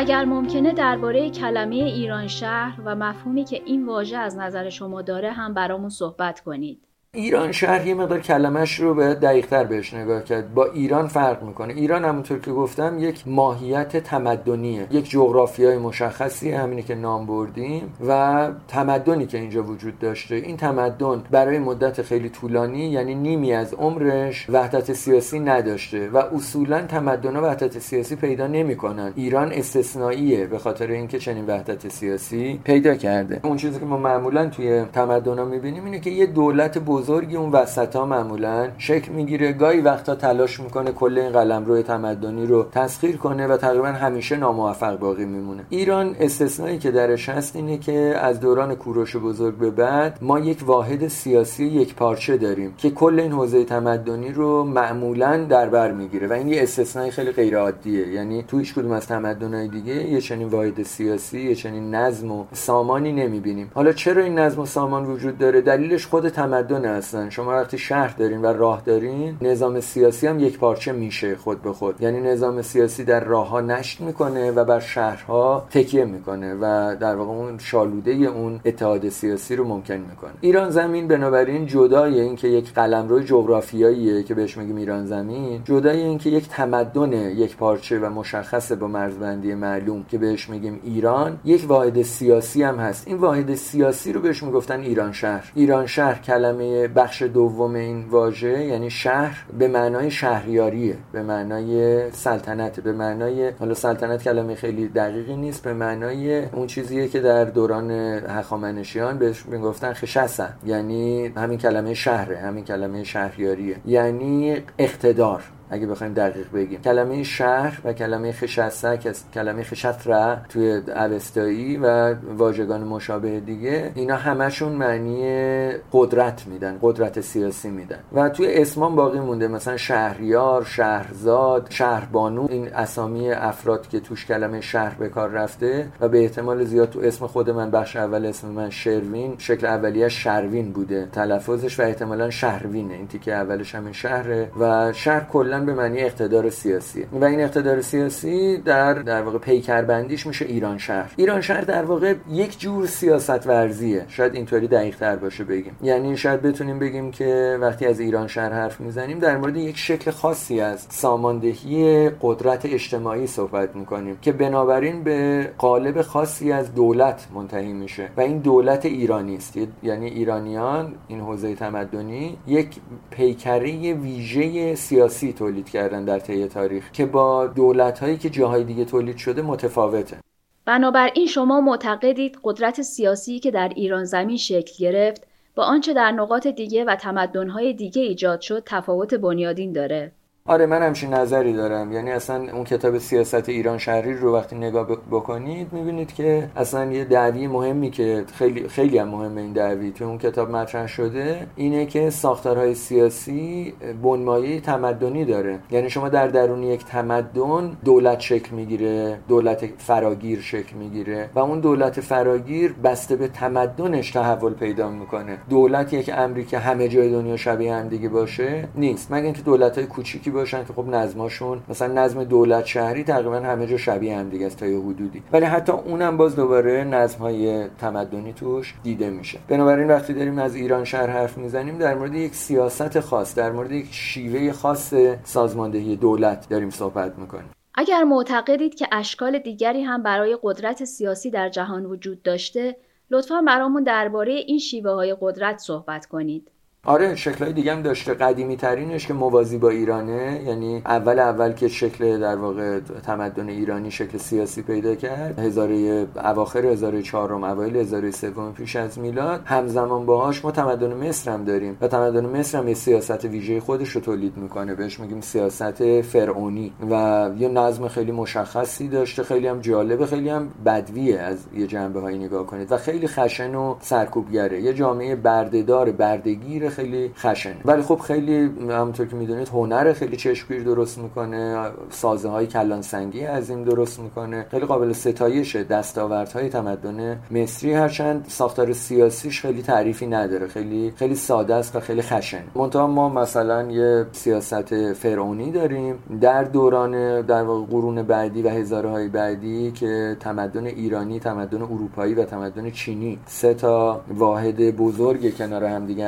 اگر 0.00 0.24
ممکنه 0.24 0.72
درباره 0.72 1.30
کلمه 1.30 1.74
ایران 1.74 2.26
شهر 2.26 2.80
و 2.84 2.94
مفهومی 2.94 3.44
که 3.44 3.62
این 3.66 3.86
واژه 3.86 4.16
از 4.16 4.36
نظر 4.36 4.70
شما 4.70 5.02
داره 5.02 5.32
هم 5.32 5.54
برامون 5.54 5.88
صحبت 5.88 6.40
کنید. 6.40 6.87
ایران 7.18 7.52
شهر 7.52 7.86
یه 7.86 7.94
مقدار 7.94 8.20
کلمش 8.20 8.80
رو 8.80 8.94
به 8.94 9.14
دقیقتر 9.14 9.64
بهش 9.64 9.94
نگاه 9.94 10.24
کرد. 10.24 10.54
با 10.54 10.64
ایران 10.64 11.06
فرق 11.06 11.42
می‌کنه. 11.42 11.72
ایران 11.72 12.04
همونطور 12.04 12.38
که 12.38 12.50
گفتم 12.50 12.96
یک 12.98 13.22
ماهیت 13.26 13.96
تمدنیه. 13.96 14.86
یک 14.90 15.10
جغرافیای 15.10 15.78
مشخصی 15.78 16.50
همینی 16.50 16.82
که 16.82 16.94
نام 16.94 17.26
بردیم 17.26 17.92
و 18.08 18.48
تمدنی 18.68 19.26
که 19.26 19.38
اینجا 19.38 19.62
وجود 19.62 19.98
داشته. 19.98 20.34
این 20.34 20.56
تمدن 20.56 21.22
برای 21.30 21.58
مدت 21.58 22.02
خیلی 22.02 22.28
طولانی 22.28 22.88
یعنی 22.88 23.14
نیمی 23.14 23.52
از 23.52 23.74
عمرش 23.74 24.46
وحدت 24.50 24.92
سیاسی 24.92 25.40
نداشته 25.40 26.08
و 26.08 26.16
اصولا 26.16 26.80
تمدن 26.80 27.36
وحدت 27.36 27.78
سیاسی 27.78 28.16
پیدا 28.16 28.46
نمی‌کنن. 28.46 29.12
ایران 29.16 29.52
استثنائیه 29.52 30.46
به 30.46 30.58
خاطر 30.58 30.86
اینکه 30.86 31.18
چنین 31.18 31.46
وحدت 31.46 31.88
سیاسی 31.88 32.60
پیدا 32.64 32.94
کرده. 32.94 33.40
اون 33.44 33.56
چیزی 33.56 33.78
که 33.78 33.84
ما 33.84 33.96
معمولا 33.96 34.46
توی 34.46 34.84
تمدن 34.92 35.38
ها 35.38 35.44
می‌بینیم 35.44 35.84
اینه 35.84 36.00
که 36.00 36.10
یه 36.10 36.26
دولت 36.26 36.78
بزرگی 37.08 37.36
اون 37.36 37.50
وسط 37.50 37.96
ها 37.96 38.06
معمولا 38.06 38.68
شکل 38.78 39.12
می‌گیره. 39.12 39.52
گاهی 39.52 39.80
وقتا 39.80 40.14
تلاش 40.14 40.60
می‌کنه 40.60 40.92
کل 40.92 41.18
این 41.18 41.32
قلم 41.32 41.64
روی 41.64 41.82
تمدنی 41.82 42.46
رو 42.46 42.66
تسخیر 42.72 43.16
کنه 43.16 43.46
و 43.46 43.56
تقریبا 43.56 43.86
همیشه 43.86 44.36
ناموفق 44.36 44.98
باقی 44.98 45.24
میمونه. 45.24 45.64
ایران 45.70 46.16
استثنایی 46.20 46.78
که 46.78 46.90
درش 46.90 47.28
هست 47.28 47.56
اینه 47.56 47.78
که 47.78 48.14
از 48.20 48.40
دوران 48.40 48.74
کوروش 48.74 49.16
بزرگ 49.16 49.54
به 49.54 49.70
بعد 49.70 50.18
ما 50.22 50.38
یک 50.38 50.58
واحد 50.66 51.08
سیاسی 51.08 51.64
یک 51.64 51.94
پارچه 51.94 52.36
داریم 52.36 52.74
که 52.78 52.90
کل 52.90 53.20
این 53.20 53.32
حوزه 53.32 53.64
تمدنی 53.64 54.32
رو 54.32 54.64
معمولا 54.64 55.44
در 55.44 55.68
بر 55.68 55.92
می‌گیره 55.92 56.28
و 56.28 56.32
این 56.32 56.48
یه 56.48 56.62
استثنای 56.62 57.10
خیلی 57.10 57.32
غیر 57.32 57.58
عادیه 57.58 58.08
یعنی 58.08 58.42
تو 58.42 58.58
هیچ 58.58 58.74
کدوم 58.74 58.92
از 58.92 59.06
تمدن‌های 59.06 59.68
دیگه 59.68 59.94
یه 59.94 60.20
چنین 60.20 60.48
واحد 60.48 60.82
سیاسی 60.82 61.40
یه 61.40 61.54
چنین 61.54 61.94
نظم 61.94 62.32
و 62.32 62.44
سامانی 62.52 63.12
نمی‌بینیم. 63.12 63.70
حالا 63.74 63.92
چرا 63.92 64.22
این 64.22 64.38
نظم 64.38 64.60
و 64.60 64.66
سامان 64.66 65.04
وجود 65.06 65.38
داره؟ 65.38 65.60
دلیلش 65.60 66.06
خود 66.06 66.28
تمدن 66.28 66.97
هستن. 66.98 67.30
شما 67.30 67.50
وقتی 67.50 67.78
شهر 67.78 68.14
دارین 68.18 68.42
و 68.42 68.46
راه 68.46 68.82
دارین 68.84 69.36
نظام 69.40 69.80
سیاسی 69.80 70.26
هم 70.26 70.38
یک 70.38 70.58
پارچه 70.58 70.92
میشه 70.92 71.36
خود 71.36 71.62
به 71.62 71.72
خود. 71.72 72.02
یعنی 72.02 72.20
نظام 72.20 72.62
سیاسی 72.62 73.04
در 73.04 73.24
راه 73.24 73.48
ها 73.48 73.60
نشت 73.60 74.00
می‌کنه 74.00 74.50
و 74.50 74.64
بر 74.64 74.80
شهرها 74.80 75.66
تکیه 75.70 76.04
می‌کنه 76.04 76.54
و 76.54 76.96
در 77.00 77.16
واقع 77.16 77.30
اون 77.30 77.58
شالوده 77.58 78.10
اون 78.10 78.60
اتحاد 78.64 79.08
سیاسی 79.08 79.56
رو 79.56 79.64
ممکن 79.64 79.94
می‌کنه. 79.94 80.30
ایران 80.40 80.70
زمین 80.70 81.08
بنابراین 81.08 81.66
جدای 81.66 82.20
اینکه 82.20 82.48
یک 82.48 82.74
قلمرو 82.74 83.20
جغرافیاییه 83.20 84.22
که 84.22 84.34
بهش 84.34 84.56
میگیم 84.56 84.76
ایران 84.76 85.06
زمین 85.06 85.60
جدای 85.64 86.00
اینکه 86.00 86.30
یک 86.30 86.48
تمدن 86.48 87.12
یک 87.12 87.56
پارچه 87.56 87.98
و 87.98 88.10
مشخصه 88.10 88.76
با 88.76 88.86
مرزبندی 88.86 89.54
معلوم 89.54 90.04
که 90.10 90.18
بهش 90.18 90.48
میگیم 90.48 90.80
ایران 90.84 91.38
یک 91.44 91.64
واحد 91.68 92.02
سیاسی 92.02 92.62
هم 92.62 92.76
هست. 92.76 93.08
این 93.08 93.16
واحد 93.16 93.54
سیاسی 93.54 94.12
رو 94.12 94.20
بهش 94.20 94.42
می‌گفتن 94.42 94.80
ایران 94.80 95.12
شهر. 95.12 95.52
ایران 95.54 95.86
شهر 95.86 96.18
کلمه 96.18 96.77
بخش 96.86 97.22
دوم 97.22 97.74
این 97.74 98.04
واژه 98.08 98.64
یعنی 98.64 98.90
شهر 98.90 99.44
به 99.58 99.68
معنای 99.68 100.10
شهریاریه 100.10 100.96
به 101.12 101.22
معنای 101.22 102.10
سلطنت 102.10 102.80
به 102.80 102.92
معنای 102.92 103.50
حالا 103.50 103.74
سلطنت 103.74 104.22
کلمه 104.22 104.54
خیلی 104.54 104.88
دقیقی 104.88 105.36
نیست 105.36 105.62
به 105.62 105.72
معنای 105.72 106.44
اون 106.44 106.66
چیزیه 106.66 107.08
که 107.08 107.20
در 107.20 107.44
دوران 107.44 107.90
هخامنشیان 107.90 109.18
بهش 109.18 109.46
می‌گفتن 109.46 109.92
خشسه 109.92 110.48
یعنی 110.66 111.26
همین 111.26 111.58
کلمه 111.58 111.94
شهره 111.94 112.38
همین 112.38 112.64
کلمه 112.64 113.04
شهریاریه 113.04 113.76
یعنی 113.86 114.56
اقتدار. 114.78 115.42
اگه 115.70 115.86
بخوایم 115.86 116.14
دقیق 116.14 116.52
بگیم. 116.52 116.82
کلمه 116.82 117.22
شهر 117.22 117.80
و 117.84 117.92
کلمه 117.92 118.32
خشسته 118.32 118.98
کلمه 119.34 119.62
خشتره 119.62 120.42
توی 120.48 120.82
اوستایی 120.96 121.76
و 121.76 122.14
واژگان 122.14 122.84
مشابه 122.84 123.40
دیگه 123.40 123.92
اینا 123.94 124.16
همشون 124.16 124.72
معنی 124.72 125.72
قدرت 125.92 126.46
میدن 126.46 126.78
قدرت 126.82 127.20
سیاسی 127.20 127.70
میدن. 127.70 127.98
و 128.12 128.28
توی 128.28 128.54
اسمان 128.54 128.94
باقی 128.94 129.20
مونده 129.20 129.48
مثلا 129.48 129.76
شهریار 129.76 130.64
شهرزاد 130.64 131.66
شهربانو 131.70 132.46
این 132.50 132.68
اسامی 132.74 133.30
افراد 133.30 133.88
که 133.88 134.00
توش 134.00 134.26
کلمه 134.26 134.60
شهر 134.60 134.94
به 134.98 135.08
کار 135.08 135.30
رفته 135.30 135.88
و 136.00 136.08
به 136.08 136.22
احتمال 136.22 136.64
زیاد 136.64 136.90
تو 136.90 137.00
اسم 137.00 137.26
خود 137.26 137.50
من 137.50 137.70
بخش 137.70 137.96
اول 137.96 138.26
اسم 138.26 138.48
من 138.48 138.70
شروین 138.70 139.34
شکل 139.38 139.66
اولیه 139.66 140.08
شروین 140.08 140.72
بوده 140.72 141.08
تلفظش 141.12 141.80
و 141.80 141.82
احتمالا 141.82 142.30
شهروینه. 142.30 142.94
این 142.94 143.08
تیکه 143.08 143.34
اولش 143.34 143.74
همین 143.74 143.92
شهره 143.92 144.50
و 144.60 144.92
شهر 144.92 145.20
کلا 145.20 145.57
به 145.66 145.74
معنی 145.74 146.00
اقتدار 146.00 146.50
سیاسی. 146.50 147.06
و 147.12 147.24
این 147.24 147.40
اقتدار 147.40 147.80
سیاسی 147.80 148.56
در 148.56 148.94
در 148.94 149.22
واقع 149.22 149.38
پیکربندیش 149.38 150.26
میشه 150.26 150.44
ایران 150.44 150.78
شهر. 150.78 151.12
ایران 151.16 151.40
شهر 151.40 151.60
در 151.60 151.84
واقع 151.84 152.14
یک 152.30 152.60
جور 152.60 152.86
سیاست 152.86 153.46
ورزیه 153.46 154.04
شاید 154.08 154.34
اینطوری 154.34 154.68
دقیق 154.68 154.96
تر 154.96 155.16
باشه 155.16 155.44
بگیم. 155.44 155.76
یعنی 155.82 156.16
شاید 156.16 156.42
بتونیم 156.42 156.78
بگیم 156.78 157.10
که 157.10 157.58
وقتی 157.60 157.86
از 157.86 158.00
ایران 158.00 158.26
شهر 158.26 158.52
حرف 158.52 158.80
می‌زنیم 158.80 159.18
در 159.18 159.36
مورد 159.36 159.56
یک 159.56 159.76
شکل 159.76 160.10
خاصی 160.10 160.60
از 160.60 160.86
ساماندهی 160.90 162.10
قدرت 162.20 162.66
اجتماعی 162.66 163.26
صحبت 163.26 163.76
می‌کنیم 163.76 164.18
که 164.22 164.32
بنابراین 164.32 165.02
به 165.04 165.50
قالب 165.58 166.02
خاصی 166.02 166.52
از 166.52 166.74
دولت 166.74 167.28
منتهی 167.34 167.72
میشه. 167.72 168.08
و 168.16 168.20
این 168.20 168.38
دولت 168.38 168.86
ایرانی 168.86 169.36
است. 169.36 169.58
یعنی 169.82 170.06
ایرانیان 170.06 170.94
این 171.08 171.20
حوزه 171.20 171.54
تمدنی 171.54 172.38
یک 172.46 172.68
پیکره 173.10 173.94
ویژه 173.94 174.74
سیاسی 174.74 175.32
تولید 175.48 175.70
کردن 175.70 176.04
در 176.04 176.18
طی 176.18 176.46
تاریخ 176.46 176.90
که 176.92 177.06
با 177.06 177.46
دولت 177.46 177.98
هایی 177.98 178.16
که 178.16 178.30
جاهای 178.30 178.64
دیگه 178.64 178.84
تولید 178.84 179.16
شده 179.16 179.42
متفاوته. 179.42 180.16
بنابراین 180.64 181.26
شما 181.26 181.60
معتقدید 181.60 182.38
قدرت 182.44 182.82
سیاسی 182.82 183.38
که 183.38 183.50
در 183.50 183.68
ایران 183.68 184.04
زمین 184.04 184.36
شکل 184.36 184.72
گرفت 184.78 185.26
با 185.54 185.64
آنچه 185.64 185.94
در 185.94 186.12
نقاط 186.12 186.46
دیگه 186.46 186.84
و 186.84 186.96
تمدن‌های 186.96 187.72
دیگه 187.72 188.02
ایجاد 188.02 188.40
شد 188.40 188.62
تفاوت 188.66 189.14
بنیادین 189.14 189.72
داره. 189.72 190.12
آره 190.48 190.66
من 190.66 190.82
همچین 190.82 191.14
نظری 191.14 191.52
دارم. 191.52 191.92
یعنی 191.92 192.10
اصلا 192.10 192.52
اون 192.52 192.64
کتاب 192.64 192.98
سیاست 192.98 193.48
ایران 193.48 193.78
شهری 193.78 194.14
رو 194.14 194.34
وقتی 194.34 194.56
نگاه 194.56 194.86
بکنید 195.10 195.72
می‌بینید 195.72 196.14
که 196.14 196.50
اصلا 196.56 196.92
یه 196.92 197.04
دعوی 197.04 197.46
مهمی 197.46 197.90
که 197.90 198.24
خیلی 198.34 198.68
خیلی 198.68 198.98
هم 198.98 199.08
مهمه 199.08 199.40
این 199.40 199.52
دعوی 199.52 199.90
تو 199.90 200.04
اون 200.04 200.18
کتاب 200.18 200.50
مطرح 200.50 200.86
شده 200.86 201.46
اینه 201.56 201.86
که 201.86 202.10
ساختارهای 202.10 202.74
سیاسی 202.74 203.74
بنمایه 204.02 204.60
تمدنی 204.60 205.24
داره. 205.24 205.58
یعنی 205.70 205.90
شما 205.90 206.08
در 206.08 206.28
درون 206.28 206.62
یک 206.62 206.84
تمدن 206.84 207.76
دولت 207.84 208.20
شکل 208.20 208.56
می‌گیره 208.56 209.18
دولت 209.28 209.64
فراگیر 209.78 210.40
شکل 210.40 210.76
می‌گیره 210.76 211.30
و 211.34 211.38
اون 211.38 211.60
دولت 211.60 212.00
فراگیر 212.00 212.74
بسته 212.84 213.16
به 213.16 213.28
تمدنش 213.28 214.10
تحول 214.10 214.54
پیدا 214.54 214.90
می‌کنه. 214.90 215.38
دولت 215.50 215.92
یک 215.92 216.10
امری 216.14 216.44
که 216.44 216.58
همه 216.58 216.88
جای 216.88 217.10
دنیا 217.10 217.36
شبیه 217.36 217.74
هم 217.74 217.88
دیگه 217.88 218.08
باشه 218.08 218.68
نیست. 218.74 219.12
مگر 219.12 219.24
اینکه 219.24 219.42
دولت 219.42 219.78
های 219.78 219.86
کوچیکی 219.86 220.30
باشن 220.38 220.64
که 220.64 220.72
خب 220.72 220.86
نظماشون 220.86 221.62
مثلا 221.68 222.04
نظم 222.04 222.24
دولت 222.24 222.66
شهری 222.66 223.04
تقریبا 223.04 223.36
همه 223.36 223.66
جا 223.66 223.76
شبیه 223.76 224.16
هم 224.18 224.28
دیگه 224.28 224.46
است 224.46 224.56
تا 224.56 224.66
یه 224.66 224.78
حدودی. 224.78 225.22
ولی 225.32 225.44
حتی 225.44 225.72
اونم 225.72 226.16
باز 226.16 226.36
دوباره 226.36 226.84
نظم 226.84 227.18
های 227.18 227.68
تمدنی 227.68 228.32
توش 228.32 228.74
دیده 228.82 229.10
میشه. 229.10 229.38
بنابراین 229.48 229.88
وقتی 229.88 230.14
داریم 230.14 230.38
از 230.38 230.54
ایران 230.54 230.84
شهر 230.84 231.06
حرف 231.06 231.38
می‌زنیم 231.38 231.78
در 231.78 231.94
مورد 231.94 232.14
یک 232.14 232.34
سیاست 232.34 233.00
خاص 233.00 233.34
در 233.34 233.52
مورد 233.52 233.72
یک 233.72 233.88
شیوه 233.90 234.52
خاص 234.52 234.94
سازماندهی 235.24 235.96
دولت 235.96 236.48
داریم 236.48 236.70
صحبت 236.70 237.18
می‌کنیم. 237.18 237.50
اگر 237.74 238.04
معتقدید 238.04 238.74
که 238.74 238.86
اشکال 238.92 239.38
دیگری 239.38 239.82
هم 239.82 240.02
برای 240.02 240.38
قدرت 240.42 240.84
سیاسی 240.84 241.30
در 241.30 241.48
جهان 241.48 241.86
وجود 241.86 242.22
داشته 242.22 242.76
لطفا 243.10 243.42
برامون 243.46 243.82
درباره 243.82 244.32
این 244.32 244.58
شیوه 244.58 244.90
های 244.90 245.16
قدرت 245.20 245.58
صحبت 245.58 246.06
کنید. 246.06 246.50
آره 246.84 247.14
های 247.40 247.52
دیگه 247.52 247.72
هم 247.72 247.82
داشته. 247.82 248.14
قدیمی 248.14 248.56
ترینش 248.56 249.06
که 249.06 249.14
موازی 249.14 249.58
با 249.58 249.68
ایرانه 249.68 250.42
یعنی 250.46 250.82
اول 250.86 251.18
اول 251.18 251.52
که 251.52 251.68
شکل 251.68 252.20
در 252.20 252.36
واقع 252.36 252.80
تمدن 252.80 253.48
ایرانی 253.48 253.90
شکل 253.90 254.18
سیاسی 254.18 254.62
پیدا 254.62 254.94
کرد 254.94 255.38
هزاره 255.38 256.06
اواخر 256.24 256.66
هزاره 256.66 257.02
چهارم 257.02 257.44
اوایل 257.44 257.76
هزاره 257.76 258.10
سوم 258.10 258.52
پیش 258.52 258.76
از 258.76 258.98
میلاد 258.98 259.40
همزمان 259.44 260.06
باهاش 260.06 260.44
ما 260.44 260.50
تمدن 260.50 261.08
مصر 261.08 261.30
هم 261.30 261.44
داریم. 261.44 261.78
و 261.80 261.88
تمدن 261.88 262.26
مصر 262.26 262.58
هم 262.58 262.68
یه 262.68 262.74
سیاست 262.74 263.24
ویژه 263.24 263.60
خودش 263.60 263.90
رو 263.90 264.00
تولید 264.00 264.36
می‌کنه. 264.36 264.74
بهش 264.74 265.00
میگیم 265.00 265.20
سیاست 265.20 266.00
فرعونی. 266.00 266.72
و 266.90 267.30
یه 267.38 267.48
نظم 267.48 267.88
خیلی 267.88 268.12
مشخصی 268.12 268.88
داشته. 268.88 269.22
خیلی 269.22 269.46
هم 269.46 269.60
جالبه 269.60 270.06
خیلی 270.06 270.28
هم 270.28 270.48
بدویه 270.66 271.18
از 271.18 271.46
یه 271.54 271.66
جنبه 271.66 272.00
هایی 272.00 272.18
نگاه 272.18 272.46
کنید. 272.46 272.72
و 272.72 272.76
خیلی 272.76 273.06
خشن 273.06 273.54
و 273.54 273.74
سرکوبگره. 273.80 274.60
یه 274.62 274.74
جامعه 274.74 275.16
بردهدار 275.16 275.90
بردگیر 275.90 276.67
خیلی 276.68 277.10
خشن 277.16 277.54
ولی 277.64 277.82
خب 277.82 277.98
خیلی 277.98 278.50
همونطور 278.70 279.06
که 279.06 279.16
می‌دونید 279.16 279.48
هنر 279.48 279.92
خیلی 279.92 280.16
چشمگیر 280.16 280.62
درست 280.62 280.98
می‌کنه. 280.98 281.70
سازه 281.90 282.28
های 282.28 282.46
کلان 282.46 282.82
سنگی 282.82 283.20
عظیم 283.20 283.64
درست 283.64 284.00
می‌کنه. 284.00 284.46
خیلی 284.50 284.66
قابل 284.66 284.92
ستایشه 284.92 285.64
دستاوردهای 285.64 286.48
تمدن 286.48 287.18
مصری 287.30 287.72
هرچند 287.72 288.24
ساختار 288.28 288.72
سیاسیش 288.72 289.40
خیلی 289.40 289.62
تعریفی 289.62 290.06
نداره. 290.06 290.46
خیلی 290.46 290.92
خیلی 290.96 291.14
ساده 291.14 291.54
است 291.54 291.76
و 291.76 291.80
خیلی 291.80 292.02
خشن. 292.02 292.42
منتها 292.54 292.86
ما 292.86 293.08
مثلا 293.08 293.62
یه 293.70 294.06
سیاست 294.12 294.92
فرعونی 294.92 295.52
داریم. 295.52 295.98
در 296.20 296.44
دوران 296.44 297.22
در 297.22 297.42
واقع 297.42 297.66
قرون 297.66 298.02
بعدی 298.02 298.42
و 298.42 298.48
هزاره 298.48 298.88
های 298.88 299.08
بعدی 299.08 299.70
که 299.70 300.16
تمدن 300.20 300.66
ایرانی 300.66 301.20
تمدن 301.20 301.62
اروپایی 301.62 302.14
و 302.14 302.24
تمدن 302.24 302.70
چینی 302.70 303.18
سه 303.26 303.54
تا 303.54 304.00
واحد 304.14 304.76
بزرگ 304.76 305.36
کنار 305.36 305.64
هم 305.64 305.86
دیگه 305.86 306.04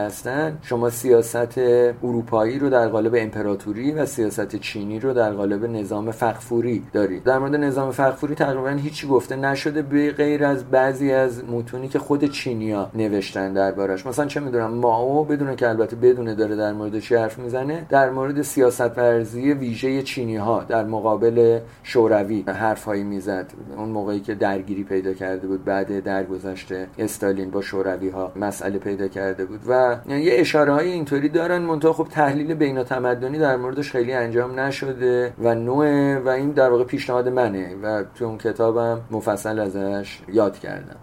شما 0.62 0.90
سیاست 0.90 1.58
اروپایی 2.02 2.58
رو 2.58 2.70
در 2.70 2.88
قالب 2.88 3.14
امپراتوری 3.18 3.92
و 3.92 4.06
سیاست 4.06 4.56
چینی 4.56 5.00
رو 5.00 5.12
در 5.12 5.32
قالب 5.32 5.64
نظام 5.64 6.10
فقفوری 6.10 6.82
دارید. 6.92 7.22
در 7.22 7.38
مورد 7.38 7.54
نظام 7.56 7.90
فقفوری 7.90 8.34
تقریبا 8.34 8.68
هیچی 8.68 9.08
گفته 9.08 9.36
نشده 9.36 9.82
به 9.82 10.10
غیر 10.10 10.44
از 10.44 10.64
بعضی 10.64 11.12
از 11.12 11.44
متونی 11.44 11.88
که 11.88 11.98
خود 11.98 12.24
چینیا 12.24 12.90
نوشتن 12.94 13.52
دربارش. 13.52 14.06
مثلا 14.06 14.26
چه 14.26 14.40
می‌دونم 14.40 14.70
ماو 14.70 15.24
بدونه 15.24 15.56
که 15.56 15.68
البته 15.68 15.96
بدونه 15.96 16.34
داره 16.34 16.56
در 16.56 16.72
مورد 16.72 16.98
چی 16.98 17.14
حرف 17.14 17.38
می‌زنه 17.38 17.86
در 17.88 18.10
مورد 18.10 18.42
سیاست 18.42 18.98
ورزی 18.98 19.52
ویژه 19.52 20.02
چینی 20.02 20.36
ها 20.36 20.64
در 20.68 20.84
مقابل 20.84 21.58
شوروی 21.82 22.44
حرفهایی 22.46 23.02
می‌زد. 23.02 23.46
اون 23.76 23.88
موقعی 23.88 24.20
که 24.20 24.34
درگیری 24.34 24.84
پیدا 24.84 25.12
کرده 25.12 25.46
بود 25.46 25.64
بعد 25.64 26.04
درگذشته 26.04 26.86
استالین 26.98 27.50
با 27.50 27.60
شوروی 27.60 28.08
ها 28.08 28.32
مسئله 28.36 28.78
پیدا 28.78 29.08
کرده 29.08 29.44
بود 29.44 29.60
و 29.68 29.96
یه 30.08 30.39
اشاره 30.40 30.72
های 30.72 30.88
اینطوری 30.92 31.28
دارن. 31.28 31.58
منتها 31.58 31.92
خب 31.92 32.08
تحلیل 32.10 32.54
بین 32.54 32.82
تمدنی 32.82 33.38
در 33.38 33.56
موردش 33.56 33.90
خیلی 33.90 34.12
انجام 34.12 34.60
نشده 34.60 35.32
و 35.38 35.54
نوع 35.54 36.18
و 36.18 36.28
این 36.28 36.50
در 36.50 36.70
واقع 36.70 36.84
پیشنهاد 36.84 37.28
منه 37.28 37.76
و 37.82 38.04
تو 38.14 38.24
اون 38.24 38.38
کتابم 38.38 39.00
مفصل 39.10 39.58
ازش 39.58 40.18
یاد 40.32 40.58
کردم. 40.58 40.96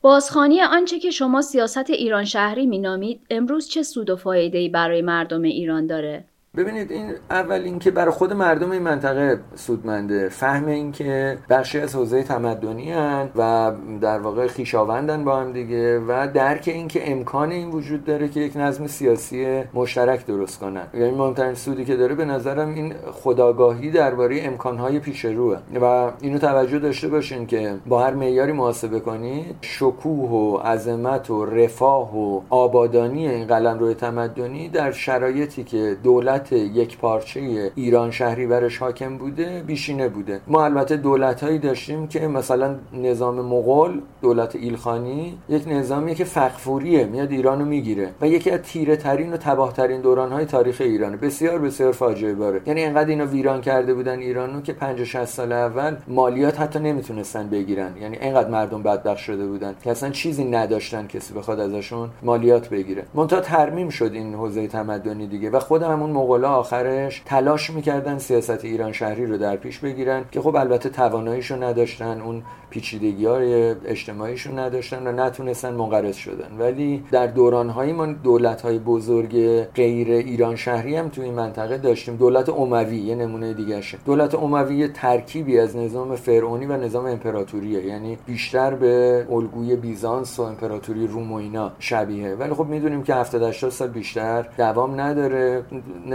بازخانی 0.00 0.62
آنچه 0.62 0.98
که 0.98 1.10
شما 1.10 1.42
سیاست 1.42 1.90
ایران 1.90 2.24
شهری 2.24 2.66
مینامید 2.66 3.20
امروز 3.30 3.68
چه 3.68 3.82
سود 3.82 4.10
و 4.10 4.16
فایده 4.16 4.68
برای 4.68 5.02
مردم 5.02 5.42
ایران 5.42 5.86
داره؟ 5.86 6.24
ببینید 6.56 6.92
این 6.92 7.14
اول 7.30 7.60
اینکه 7.60 7.90
برای 7.90 8.10
خود 8.10 8.32
مردم 8.32 8.70
این 8.70 8.82
منطقه 8.82 9.40
سودمنده. 9.54 10.28
فهم 10.28 10.66
اینکه 10.66 11.38
بخشی 11.50 11.80
از 11.80 11.94
حوزه 11.94 12.22
تمدنی 12.22 12.92
هن 12.92 13.28
و 13.36 13.72
در 14.00 14.18
واقع 14.18 14.46
خیشاوندن 14.46 15.24
با 15.24 15.36
هم 15.36 15.52
دیگه 15.52 15.98
و 15.98 16.28
درک 16.34 16.62
اینکه 16.66 17.12
امکان 17.12 17.50
این 17.50 17.70
وجود 17.70 18.04
داره 18.04 18.28
که 18.28 18.40
یک 18.40 18.56
نظم 18.56 18.86
سیاسی 18.86 19.62
مشترک 19.74 20.26
درست 20.26 20.60
کنن. 20.60 20.86
یعنی 20.94 21.10
مهمترین 21.10 21.54
سودی 21.54 21.84
که 21.84 21.96
داره 21.96 22.14
به 22.14 22.24
نظرم 22.24 22.74
این 22.74 22.94
خداگاهی 23.12 23.90
درباره 23.90 24.42
امکانهای 24.42 24.98
پیش 24.98 25.24
روه 25.24 25.58
و 25.80 26.12
اینو 26.20 26.38
توجه 26.38 26.78
داشته 26.78 27.08
باشین 27.08 27.46
که 27.46 27.74
با 27.86 28.02
هر 28.02 28.14
معیاری 28.14 28.52
محاسبه 28.52 29.00
کنید 29.00 29.56
شکوه 29.60 30.30
و 30.30 30.56
عظمت 30.56 31.30
و 31.30 31.44
رفاه 31.44 32.16
و 32.16 32.40
آبادانی 32.50 33.28
این 33.28 33.46
قلمرو 33.46 33.94
تمدنی 33.94 34.68
در 34.68 34.92
شرایطی 34.92 35.64
که 35.64 35.96
دولت 36.02 36.41
یک 36.52 36.98
پارچه 36.98 37.72
ایران 37.74 38.10
شهری 38.10 38.46
برش 38.46 38.78
حاکم 38.78 39.18
بوده 39.18 39.62
بیشینه 39.66 40.08
بوده. 40.08 40.40
ما 40.46 40.64
البته 40.64 40.96
دولت 40.96 41.44
هایی 41.44 41.58
داشتیم 41.58 42.06
که 42.06 42.28
مثلا 42.28 42.76
نظام 42.92 43.40
مغول 43.40 44.00
دولت 44.22 44.56
ایلخانی 44.56 45.38
یک 45.48 45.68
نظامی 45.68 46.14
که 46.14 46.24
فقفوریه 46.24 47.04
میاد 47.04 47.30
ایرانو 47.30 47.64
می‌گیره 47.64 48.10
و 48.20 48.26
یکی 48.26 48.50
از 48.50 48.60
تیره 48.60 48.96
ترین 48.96 49.32
و 49.32 49.36
تباه 49.36 49.72
ترین 49.72 50.00
دوران 50.00 50.32
های 50.32 50.44
تاریخ 50.44 50.80
ایرانه. 50.80 51.16
بسیار 51.16 51.58
بسیار 51.58 51.92
فاجعه 51.92 52.34
باره. 52.34 52.60
یعنی 52.66 52.84
انقدر 52.84 53.08
اینو 53.08 53.24
ویران 53.24 53.60
کرده 53.60 53.94
بودن 53.94 54.18
ایرانو 54.18 54.60
که 54.60 54.72
50 54.72 55.04
60 55.04 55.24
سال 55.24 55.52
اول 55.52 55.96
مالیات 56.08 56.60
حتی 56.60 56.78
نمی‌تونستن 56.78 57.48
بگیرن. 57.48 57.96
یعنی 58.00 58.18
انقدر 58.20 58.48
مردم 58.50 58.82
بدبخت 58.82 59.18
شده 59.18 59.46
بودن 59.46 59.74
که 59.84 59.90
اصلا 59.90 60.10
چیزی 60.10 60.44
نداشتن 60.44 61.06
کسی 61.06 61.34
بخواد 61.34 61.60
ازشون 61.60 62.10
مالیات 62.22 62.68
بگیره. 62.68 63.02
منتها 63.14 63.40
ترمیم 63.40 63.88
شد 63.88 64.10
این 64.12 64.34
حوزه 64.34 64.66
تمدنی 64.66 65.26
دیگه 65.26 65.50
و 65.50 65.58
خود 65.58 65.82
همون 65.82 66.10
مغولا 66.32 66.54
آخرش 66.54 67.22
تلاش 67.24 67.70
می‌کردن 67.70 68.18
سیاست 68.18 68.64
ایران 68.64 68.92
شهری 68.92 69.26
رو 69.26 69.38
در 69.38 69.56
پیش 69.56 69.78
بگیرن 69.78 70.24
که 70.30 70.40
خب 70.40 70.56
البته 70.56 70.88
تواناییشو 70.88 71.62
نداشتن 71.62 72.20
اون 72.20 72.42
پیچیدگی 72.70 73.26
های 73.26 73.74
اجتماعیشون 73.84 74.58
نداشتن 74.58 75.06
و 75.06 75.12
نتونستن 75.12 75.74
منقرض 75.74 76.16
شدن. 76.16 76.56
ولی 76.58 77.04
در 77.10 77.26
دوران 77.26 77.68
های 77.68 77.92
ما 77.92 78.06
دولت 78.06 78.62
های 78.62 78.78
بزرگ 78.78 79.62
غیر 79.62 80.08
ایران 80.10 80.56
شهری 80.56 80.96
هم 80.96 81.08
توی 81.08 81.24
این 81.24 81.34
منطقه 81.34 81.78
داشتیم. 81.78 82.16
دولت 82.16 82.48
عموی 82.48 82.96
یه 82.96 83.14
نمونه 83.14 83.54
دیگه 83.54 83.80
شه. 83.80 83.98
دولت 84.04 84.34
عموی 84.34 84.88
ترکیبی 84.88 85.58
از 85.58 85.76
نظام 85.76 86.16
فرعونی 86.16 86.66
و 86.66 86.76
نظام 86.76 87.06
امپراتوریه. 87.06 87.86
یعنی 87.86 88.18
بیشتر 88.26 88.74
به 88.74 89.26
الگوی 89.30 89.76
بیزانس 89.76 90.38
و 90.38 90.42
امپراتوری 90.42 91.06
روم 91.06 91.32
و 91.32 91.34
اینا 91.34 91.72
شبیه. 91.78 92.34
ولی 92.34 92.54
خب 92.54 92.66
می‌دونیم 92.66 93.02
که 93.02 93.14
70 93.14 93.42
80 93.42 93.70
سال 93.70 93.88
بیشتر 93.88 94.46
دوام 94.58 95.00
نداره. 95.00 95.62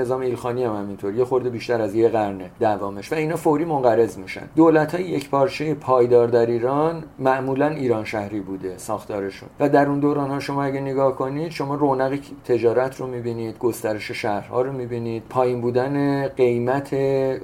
نظام 0.08 0.22
ایلخانی 0.22 0.64
هم 0.64 0.76
همینطور. 0.76 1.14
یه 1.14 1.26
خورده 1.26 1.50
بیشتر 1.50 1.82
از 1.82 1.96
یه 1.96 2.10
قرنه 2.10 2.50
دوامش. 2.60 3.12
و 3.12 3.16
اینا 3.16 3.36
فوری 3.36 3.66
منقرض 3.66 4.18
میشن. 4.18 4.42
دولت 4.56 4.96
های 4.96 5.04
یک 5.04 5.30
پارچه 5.30 5.74
پایدار 5.74 6.28
در 6.28 6.46
ایران 6.46 7.04
معمولا 7.20 7.68
ایران 7.68 8.06
شهری 8.06 8.40
بوده 8.40 8.78
ساختارشون. 8.78 9.50
و 9.60 9.70
در 9.70 9.88
اون 9.88 10.00
دوران 10.00 10.30
ها 10.30 10.40
شما 10.40 10.64
اگه 10.64 10.82
نگاه 10.82 11.16
کنید 11.16 11.52
شما 11.52 11.76
رونق 11.76 12.20
تجارت 12.46 13.00
رو 13.00 13.08
می‌بینید 13.08 13.58
گسترش 13.58 14.12
شهرها 14.12 14.62
رو 14.62 14.72
می‌بینید 14.72 15.24
پایین 15.30 15.62
بودن 15.62 16.28
قیمت 16.28 16.96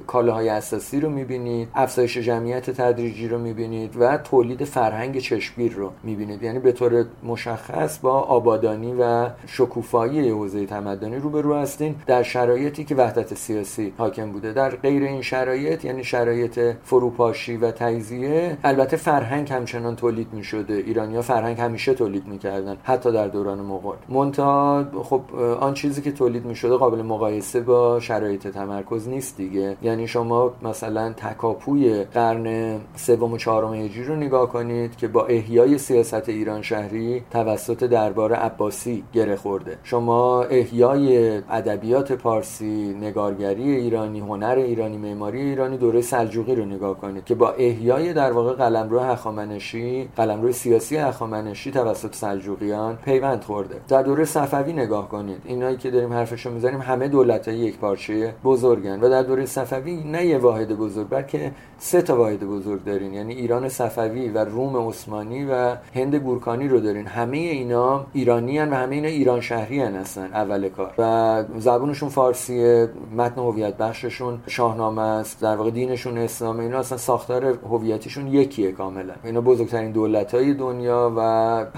کالاهای 0.08 0.50
اساسی 0.50 1.00
رو 1.00 1.10
می‌بینید 1.10 1.67
افزایش 1.75 2.17
جمعیت 2.17 2.70
تدریجی 2.70 3.27
رو 3.27 3.39
می‌بینید 3.39 3.93
و 4.00 4.17
تولید 4.17 4.63
فرهنگ 4.63 5.17
چشمگیر 5.17 5.74
رو 5.74 5.91
می‌بینید. 6.03 6.43
یعنی 6.43 6.60
به 6.60 6.72
طور 6.72 7.05
مشخص 7.24 8.00
با 8.00 8.20
آبادانی 8.20 8.93
و 9.00 9.29
شکوفایی 9.48 10.29
حوزه 10.29 10.65
تمدنی 10.65 11.15
روبرو 11.15 11.55
هستین. 11.55 11.96
در 12.08 12.24
شرایطی 12.53 12.83
که 12.83 12.95
وحدت 12.95 13.33
سیاسی 13.33 13.93
حاکم 13.98 14.31
بوده. 14.31 14.53
در 14.53 14.69
غیر 14.69 15.03
این 15.03 15.22
شرایط 15.22 15.86
یعنی 15.86 16.03
شرایط 16.03 16.60
فروپاشی 16.83 17.57
و 17.57 17.72
تجزیه 17.72 18.57
البته 18.63 18.98
فرهنگ 18.98 19.51
همچنان 19.53 19.95
تولید 19.95 20.33
می 20.33 20.43
شده 20.43 20.74
ایرانیا 20.74 21.22
فرهنگ 21.22 21.60
همیشه 21.60 21.93
تولید 21.93 22.27
می‌کردن 22.27 22.77
حتی 22.83 23.12
در 23.12 23.27
دوران 23.27 23.60
مغول. 23.60 23.95
منتها 24.10 24.86
خب 25.03 25.22
آن 25.60 25.74
چیزی 25.74 26.01
که 26.01 26.12
تولید 26.12 26.45
می 26.45 26.55
شده 26.55 26.75
قابل 26.75 27.01
مقایسه 27.01 27.62
با 27.62 28.00
شرایط 28.00 28.48
تمرکز 28.48 29.07
نیست 29.07 29.38
دیگه. 29.38 29.77
یعنی 29.81 30.07
شما 30.07 30.53
مثلا 30.62 31.13
تکاپوی 31.13 32.03
قرن 32.03 32.79
سوم 32.95 33.33
و 33.33 33.38
چهارم 33.38 33.74
هجری 33.74 34.03
رو 34.03 34.15
نگاه 34.15 34.50
کنید 34.50 34.98
که 34.98 35.07
با 35.07 35.25
احیای 35.25 35.77
سیاست 35.77 36.29
ایران 36.29 36.62
شهری 36.62 37.24
توسط 37.31 37.83
دربار 37.83 38.33
عباسی 38.33 39.03
گره 39.13 39.36
خورده. 39.36 39.77
شما 39.83 40.43
احیای 40.43 41.38
ادبیات 41.50 42.13
پارسی 42.43 42.95
نگارگری 43.01 43.75
ایرانی 43.75 44.19
هنر 44.19 44.55
ایرانی 44.57 44.97
معماری 44.97 45.41
ایرانی 45.41 45.77
دوره 45.77 46.01
سلجوقی 46.01 46.56
رو 46.56 46.65
نگاه 46.65 46.97
کنید 46.97 47.25
که 47.25 47.36
با 47.36 47.51
احیای 47.51 48.13
در 48.13 48.32
واقع 48.32 48.53
قلمرو 48.53 48.99
هخامنشی 48.99 50.10
قلمرو 50.15 50.51
سیاسی 50.51 50.97
هخامنشی 50.97 51.71
توسط 51.71 52.15
سلجوقیان 52.15 52.95
پیوند 52.95 53.43
خورده. 53.43 53.75
در 53.88 54.03
دوره 54.03 54.25
صفوی 54.25 54.73
نگاه 54.73 55.10
کنید. 55.10 55.41
اینایی 55.45 55.77
که 55.77 55.91
داریم 55.91 56.13
حرفشو 56.13 56.51
می‌زنیم 56.51 56.82
همه 56.82 57.08
دولت 57.08 57.47
های 57.47 57.58
یک 57.58 57.77
پارچه 57.77 58.34
بزرگن 58.43 58.99
و 59.01 59.10
در 59.10 59.23
دوره 59.23 59.45
صفوی 59.45 60.03
نه 60.03 60.25
یه 60.25 60.38
واحد 60.38 60.77
بزرگ 60.77 61.10
بلکه 61.10 61.51
سه 61.77 62.01
تا 62.01 62.17
واحد 62.17 62.39
بزرگ 62.39 62.84
دارین. 62.84 63.13
یعنی 63.13 63.34
ایران 63.34 63.69
صفوی 63.69 64.29
و 64.29 64.45
روم 64.45 64.88
عثمانی 64.88 65.45
و 65.45 65.75
هند 65.95 66.15
گورکانی 66.15 66.67
رو 66.67 66.79
دارین. 66.79 67.08
همه 67.08 67.38
اینا 67.38 68.06
ایرانی 68.13 68.58
هن 68.58 68.69
و 68.69 68.75
همه 68.75 68.95
اینا 68.95 69.08
ایران 69.08 69.41
شهری 69.41 69.79
هستن 69.79 70.29
اول 70.34 70.69
کار. 70.69 70.93
و 70.97 71.43
زبونشون 71.58 72.10
فارسیه 72.23 72.89
متن 73.17 73.41
هویت 73.41 73.77
بخششون 73.77 74.39
شاهنامه 74.47 75.01
است 75.01 75.41
در 75.41 75.55
واقع 75.55 75.71
دینشون 75.71 76.17
اسلام 76.17 76.59
اینا 76.59 76.79
اصلا 76.79 76.97
ساختار 76.97 77.45
هویتیشون 77.45 78.27
یکیه 78.27 78.71
کاملا. 78.71 79.13
اینا 79.23 79.41
بزرگترین 79.41 79.91
دولت 79.91 80.36
های 80.36 80.53
دنیا 80.53 81.13
و 81.17 81.21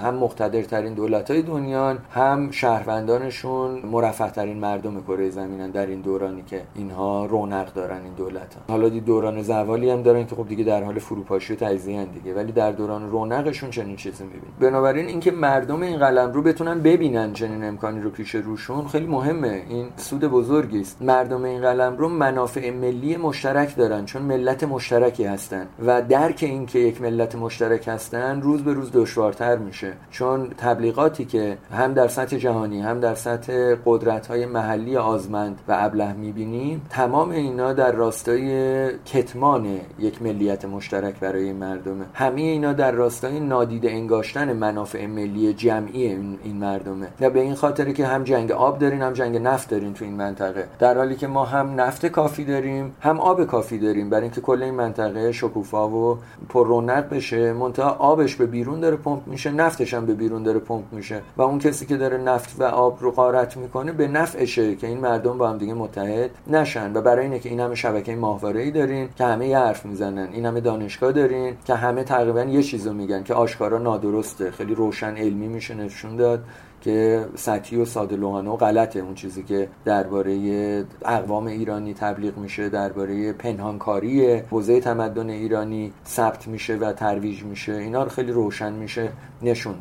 هم 0.02 0.14
مقتدرترین 0.14 0.94
دولت 0.94 1.30
های 1.30 1.42
دنیا 1.42 1.98
هم 2.10 2.50
شهروندانشون 2.50 3.78
مرفه 3.92 4.30
ترین 4.30 4.56
مردم 4.56 5.00
کره 5.00 5.30
زمینن 5.30 5.70
در 5.70 5.86
این 5.86 6.00
دورانی 6.00 6.42
که 6.42 6.62
اینها 6.74 7.26
رونق 7.26 7.72
دارن 7.72 8.02
این 8.02 8.12
دولت 8.16 8.54
ها. 8.54 8.60
حالا 8.68 8.88
دی 8.88 9.00
دوران 9.00 9.42
زوالی 9.42 9.90
هم 9.90 10.02
دارن 10.02 10.26
که 10.26 10.34
خب 10.36 10.48
دیگه 10.48 10.64
در 10.64 10.82
حال 10.84 10.98
فروپاشی 10.98 11.52
و 11.52 11.56
تجزیه 11.56 12.04
دیگه. 12.04 12.34
ولی 12.34 12.52
در 12.52 12.72
دوران 12.72 13.10
رونقشون 13.10 13.70
چنین 13.70 13.96
چیزی 13.96 14.24
می‌بینیم. 14.24 14.54
بنابراین 14.60 15.06
اینکه 15.06 15.30
مردم 15.30 15.82
این 15.82 15.98
قلم 15.98 16.32
رو 16.32 16.42
بتونن 16.42 16.80
ببینن 16.80 17.32
چنین 17.32 17.64
امکانی 17.64 18.00
رو 18.00 18.10
پیش 18.10 18.34
روشون 18.34 18.86
خیلی 18.86 19.06
مهمه. 19.06 19.62
این 19.68 19.88
سود 19.96 20.24
بزرگی 20.36 20.80
است. 20.80 21.02
مردم 21.02 21.44
این 21.44 21.60
قلم 21.60 21.96
رو 21.96 22.08
منافع 22.08 22.70
ملی 22.70 23.16
مشترک 23.16 23.76
دارن 23.76 24.04
چون 24.04 24.22
ملت 24.22 24.64
مشترکی 24.64 25.24
هستن. 25.24 25.66
و 25.86 26.02
درک 26.02 26.38
این 26.42 26.66
که 26.66 26.78
یک 26.78 27.02
ملت 27.02 27.34
مشترک 27.34 27.88
هستن 27.88 28.40
روز 28.40 28.62
به 28.62 28.72
روز 28.72 28.90
دشوارتر 28.92 29.56
میشه. 29.56 29.92
چون 30.10 30.48
تبلیغاتی 30.58 31.24
که 31.24 31.58
هم 31.72 31.92
در 31.94 32.08
سطح 32.08 32.36
جهانی 32.36 32.80
هم 32.80 33.00
در 33.00 33.14
سطح 33.14 33.74
قدرت 33.86 34.26
های 34.26 34.46
محلی 34.46 34.96
آزمند 34.96 35.60
و 35.68 35.76
ابله 35.78 36.12
می‌بینیم 36.12 36.82
تمام 36.90 37.30
اینا 37.30 37.72
در 37.72 37.92
راستای 37.92 38.88
کتمان 39.04 39.66
یک 39.98 40.22
ملیت 40.22 40.64
مشترک 40.64 41.20
برای 41.20 41.52
مردمه. 41.52 42.04
همه 42.14 42.40
اینا 42.40 42.72
در 42.72 42.92
راستای 42.92 43.40
نادیده 43.40 43.90
انگاشتن 43.90 44.52
منافع 44.52 45.06
ملی 45.06 45.52
جمعی 45.52 46.06
این 46.44 46.56
مردمه. 46.56 47.06
و 47.20 47.30
به 47.30 47.40
این 47.40 47.54
خاطره 47.54 47.92
که 47.92 48.06
هم 48.06 48.24
جنگ 48.24 48.52
آب 48.52 48.78
دارین 48.78 49.02
هم 49.02 49.12
جنگ 49.12 49.36
نفت 49.36 49.70
دارین 49.70 49.94
تو 49.94 50.04
این 50.04 50.16
منطقه. 50.26 50.68
در 50.78 50.96
حالی 50.96 51.16
که 51.16 51.26
ما 51.26 51.44
هم 51.44 51.80
نفت 51.80 52.06
کافی 52.06 52.44
داریم 52.44 52.94
هم 53.00 53.20
آب 53.20 53.44
کافی 53.44 53.78
داریم. 53.78 54.10
برای 54.10 54.22
اینکه 54.22 54.40
کل 54.40 54.62
این 54.62 54.74
منطقه 54.74 55.32
شکوفا 55.32 55.88
و 55.88 56.18
پر 56.48 56.66
رونق 56.66 57.08
بشه 57.08 57.52
منتها 57.52 57.90
آبش 57.90 58.36
به 58.36 58.46
بیرون 58.46 58.80
داره 58.80 58.96
پمپ 58.96 59.26
میشه 59.26 59.50
نفتش 59.50 59.94
هم 59.94 60.06
به 60.06 60.14
بیرون 60.14 60.42
داره 60.42 60.58
پمپ 60.58 60.92
میشه. 60.92 61.22
و 61.36 61.42
اون 61.42 61.58
کسی 61.58 61.86
که 61.86 61.96
داره 61.96 62.18
نفت 62.18 62.60
و 62.60 62.64
آب 62.64 62.98
رو 63.00 63.10
غارت 63.10 63.56
می‌کنه 63.56 63.92
به 63.92 64.08
نفعشه 64.08 64.74
که 64.74 64.86
این 64.86 64.98
مردم 64.98 65.38
با 65.38 65.48
هم 65.48 65.58
دیگه 65.58 65.74
متحد 65.74 66.30
نشن. 66.46 66.96
و 66.96 67.00
برای 67.00 67.24
اینه 67.24 67.38
که 67.38 67.48
این 67.48 67.60
همه 67.60 67.74
شبکه 67.74 68.16
ماهواره 68.16 68.60
ای 68.62 68.70
دارین 68.70 69.08
که 69.16 69.24
همه 69.24 69.48
یه 69.48 69.58
حرف 69.58 69.86
می‌زنن. 69.86 70.28
این 70.32 70.46
همه 70.46 70.60
دانشگاه 70.60 71.12
دارین 71.12 71.56
که 71.64 71.74
همه 71.74 72.04
تقریبا 72.04 72.42
یه 72.42 72.62
چیزو 72.62 72.92
میگن 72.92 73.22
که 73.22 73.34
آشکارا 73.34 73.78
نادرسته. 73.78 74.50
خیلی 74.50 74.74
روشن 74.74 75.16
علمی 75.16 75.48
میشه 75.48 75.74
نشون 75.74 76.16
داد. 76.16 76.44
که 76.86 77.26
سطحی 77.34 77.78
و 77.78 77.84
ساده 77.84 78.16
لوحانه 78.16 78.50
و 78.50 78.56
غلطه. 78.56 79.00
اون 79.00 79.14
چیزی 79.14 79.42
که 79.42 79.68
درباره 79.84 80.84
اقوام 81.04 81.46
ایرانی 81.46 81.94
تبلیغ 81.94 82.38
میشه 82.38 82.68
درباره 82.68 83.32
پنهانکاری 83.32 84.36
حوزه 84.36 84.80
تمدن 84.80 85.30
ایرانی 85.30 85.92
ثبت 86.06 86.48
میشه 86.48 86.76
و 86.76 86.92
ترویج 86.92 87.42
میشه. 87.42 87.72
اینا 87.72 88.02
رو 88.02 88.08
خیلی 88.08 88.32
روشن 88.32 88.72
میشه 88.72 89.12
نشون 89.42 89.74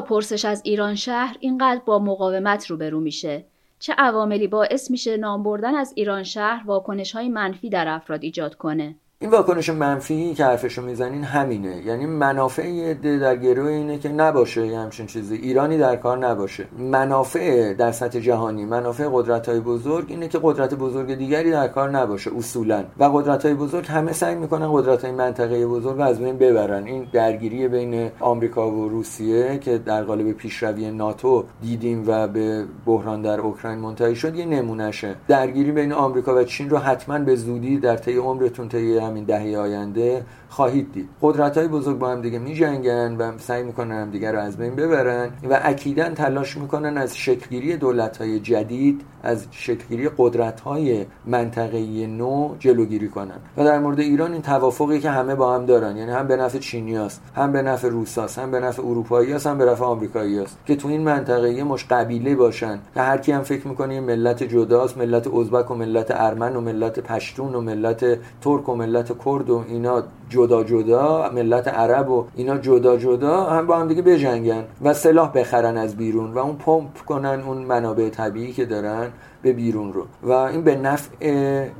پرسش 0.00 0.44
از 0.44 0.62
ایران 0.64 0.94
شهر 0.94 1.36
اینقدر 1.40 1.80
با 1.86 1.98
مقاومت 1.98 2.66
روبرو 2.66 3.00
میشه؟ 3.00 3.44
چه 3.78 3.94
عواملی 3.98 4.46
باعث 4.46 4.90
میشه 4.90 5.16
نام 5.16 5.42
بردن 5.42 5.74
از 5.74 5.92
ایران 5.96 6.22
شهر 6.22 6.66
واکنش 6.66 7.12
های 7.12 7.28
منفی 7.28 7.70
در 7.70 7.88
افراد 7.88 8.24
ایجاد 8.24 8.54
کنه؟ 8.54 8.96
این 9.20 9.30
واکنش 9.30 9.70
منفی 9.70 10.34
که 10.34 10.44
حرفشو 10.44 10.82
می‌زنین 10.82 11.24
همینه. 11.24 11.82
یعنی 11.86 12.06
منافع 12.06 12.94
در 12.94 13.36
گروه 13.36 13.70
اینه 13.70 13.98
که 13.98 14.08
نباشه 14.08 14.66
یه 14.66 14.78
همچین 14.78 15.06
چیزی. 15.06 15.34
ایرانی 15.36 15.78
در 15.78 15.96
کار 15.96 16.18
نباشه. 16.18 16.66
منافع 16.78 17.74
در 17.74 17.92
سطح 17.92 18.20
جهانی 18.20 18.64
منافع 18.64 19.08
قدرت 19.12 19.48
های 19.48 19.60
بزرگ 19.60 20.04
اینه 20.08 20.28
که 20.28 20.38
قدرت 20.42 20.74
بزرگ 20.74 21.14
دیگری 21.14 21.50
در 21.50 21.68
کار 21.68 21.90
نباشه 21.90 22.30
اصولا. 22.38 22.84
و 22.98 23.04
قدرت 23.04 23.44
های 23.44 23.54
بزرگ 23.54 23.86
همه 23.86 24.12
سعی 24.12 24.34
می‌کنن 24.34 24.72
قدرت 24.72 25.04
های 25.04 25.12
منطقه 25.12 25.66
بزرگ 25.66 26.00
از 26.00 26.18
بین 26.18 26.38
ببرن. 26.38 26.84
این 26.84 27.06
درگیری 27.12 27.68
بین 27.68 28.10
آمریکا 28.20 28.70
و 28.70 28.88
روسیه 28.88 29.58
که 29.58 29.78
در 29.78 30.04
قالب 30.04 30.32
پیشروی 30.32 30.90
ناتو 30.90 31.44
دیدیم 31.62 32.04
و 32.06 32.28
به 32.28 32.64
بحران 32.86 33.22
در 33.22 33.40
اوکراین 33.40 33.78
منتهی 33.78 34.16
شد 34.16 34.36
یه 34.36 34.44
نمونهشه. 34.46 35.14
درگیری 35.28 35.72
بین 35.72 35.92
آمریکا 35.92 36.34
و 36.34 36.44
چین 36.44 36.70
رو 36.70 36.78
حتما 36.78 37.18
به 37.18 37.36
زودی 37.36 37.78
در 37.78 37.96
طی 37.96 38.16
عمرتون 38.16 38.68
طی 38.68 39.05
همین 39.06 39.24
دهه 39.24 39.58
آینده 39.58 40.24
خواهید 40.56 40.92
دید. 40.92 41.08
قدرت 41.22 41.58
های 41.58 41.68
بزرگ 41.68 41.98
با 41.98 42.08
هم 42.08 42.20
دیگه 42.20 42.38
می 42.38 42.54
جنگن 42.54 43.16
و 43.16 43.38
سعی 43.38 43.62
می‌کنن 43.62 44.02
هم 44.02 44.10
دیگه 44.10 44.32
رو 44.32 44.38
از 44.38 44.56
بین 44.56 44.76
ببرن 44.76 45.30
و 45.50 45.60
اکیدا 45.62 46.08
تلاش 46.08 46.56
می‌کنن 46.56 46.98
از 46.98 47.16
شکلگیری 47.16 47.76
دولت 47.76 48.16
های 48.16 48.40
جدید 48.40 49.02
از 49.22 49.46
شکلگیری 49.50 50.10
قدرت 50.18 50.60
های 50.60 51.06
منطقه 51.26 52.06
نو 52.06 52.54
جلوگیری 52.58 53.08
کنن. 53.08 53.38
و 53.56 53.64
در 53.64 53.78
مورد 53.78 54.00
ایران 54.00 54.32
این 54.32 54.42
توافقی 54.42 55.00
که 55.00 55.10
همه 55.10 55.34
با 55.34 55.54
هم 55.54 55.66
دارن 55.66 55.96
یعنی 55.96 56.10
هم 56.10 56.26
به 56.26 56.36
نفع 56.36 56.58
چینیاست 56.58 57.22
هم 57.34 57.52
به 57.52 57.62
نفع 57.62 57.88
روساست 57.88 58.38
هم 58.38 58.50
به 58.50 58.60
نفع 58.60 58.82
اروپایی 58.82 59.32
هم 59.32 59.58
به 59.58 59.64
نفع 59.64 59.84
آمریکایی 59.84 60.38
است 60.38 60.58
که 60.66 60.76
تو 60.76 60.88
این 60.88 61.00
منطقه 61.00 61.52
یه 61.52 61.64
مش 61.64 61.84
قبیله 61.84 62.34
باشن 62.34 62.78
که 62.94 63.00
هر 63.00 63.18
کی 63.18 63.32
هم 63.32 63.42
فکر 63.42 63.68
می‌کنه 63.68 64.00
ملت 64.00 64.42
جداست 64.42 64.98
ملت 64.98 65.34
ازبک 65.34 65.70
و 65.70 65.74
ملت 65.74 66.06
ارمن 66.10 66.56
و 66.56 66.60
ملت 66.60 67.00
پشتون 67.00 67.54
و 67.54 67.60
ملت 67.60 68.18
ترک 68.40 68.68
و 68.68 68.74
ملت 68.74 69.24
کرد 69.24 69.50
و 69.50 69.64
اینا 69.68 70.02
جدا 70.28 70.45
جدا 70.46 71.30
ملت 71.34 71.68
عرب 71.68 72.10
و 72.10 72.26
اینا 72.36 72.58
جدا 72.58 72.96
جدا 72.96 73.44
هم 73.44 73.66
با 73.66 73.78
هم 73.78 73.88
دیگه 73.88 74.02
بجنگن 74.02 74.64
و 74.82 74.94
سلاح 74.94 75.32
بخرن 75.32 75.76
از 75.76 75.96
بیرون 75.96 76.32
و 76.32 76.38
اون 76.38 76.56
پمپ 76.56 76.98
کنن 76.98 77.40
اون 77.46 77.58
منابع 77.58 78.08
طبیعی 78.08 78.52
که 78.52 78.64
دارن 78.64 79.12
به 79.42 79.52
بیرون 79.52 79.92
رو. 79.92 80.06
و 80.22 80.32
این 80.32 80.64
به 80.64 80.76
نفع 80.76 81.10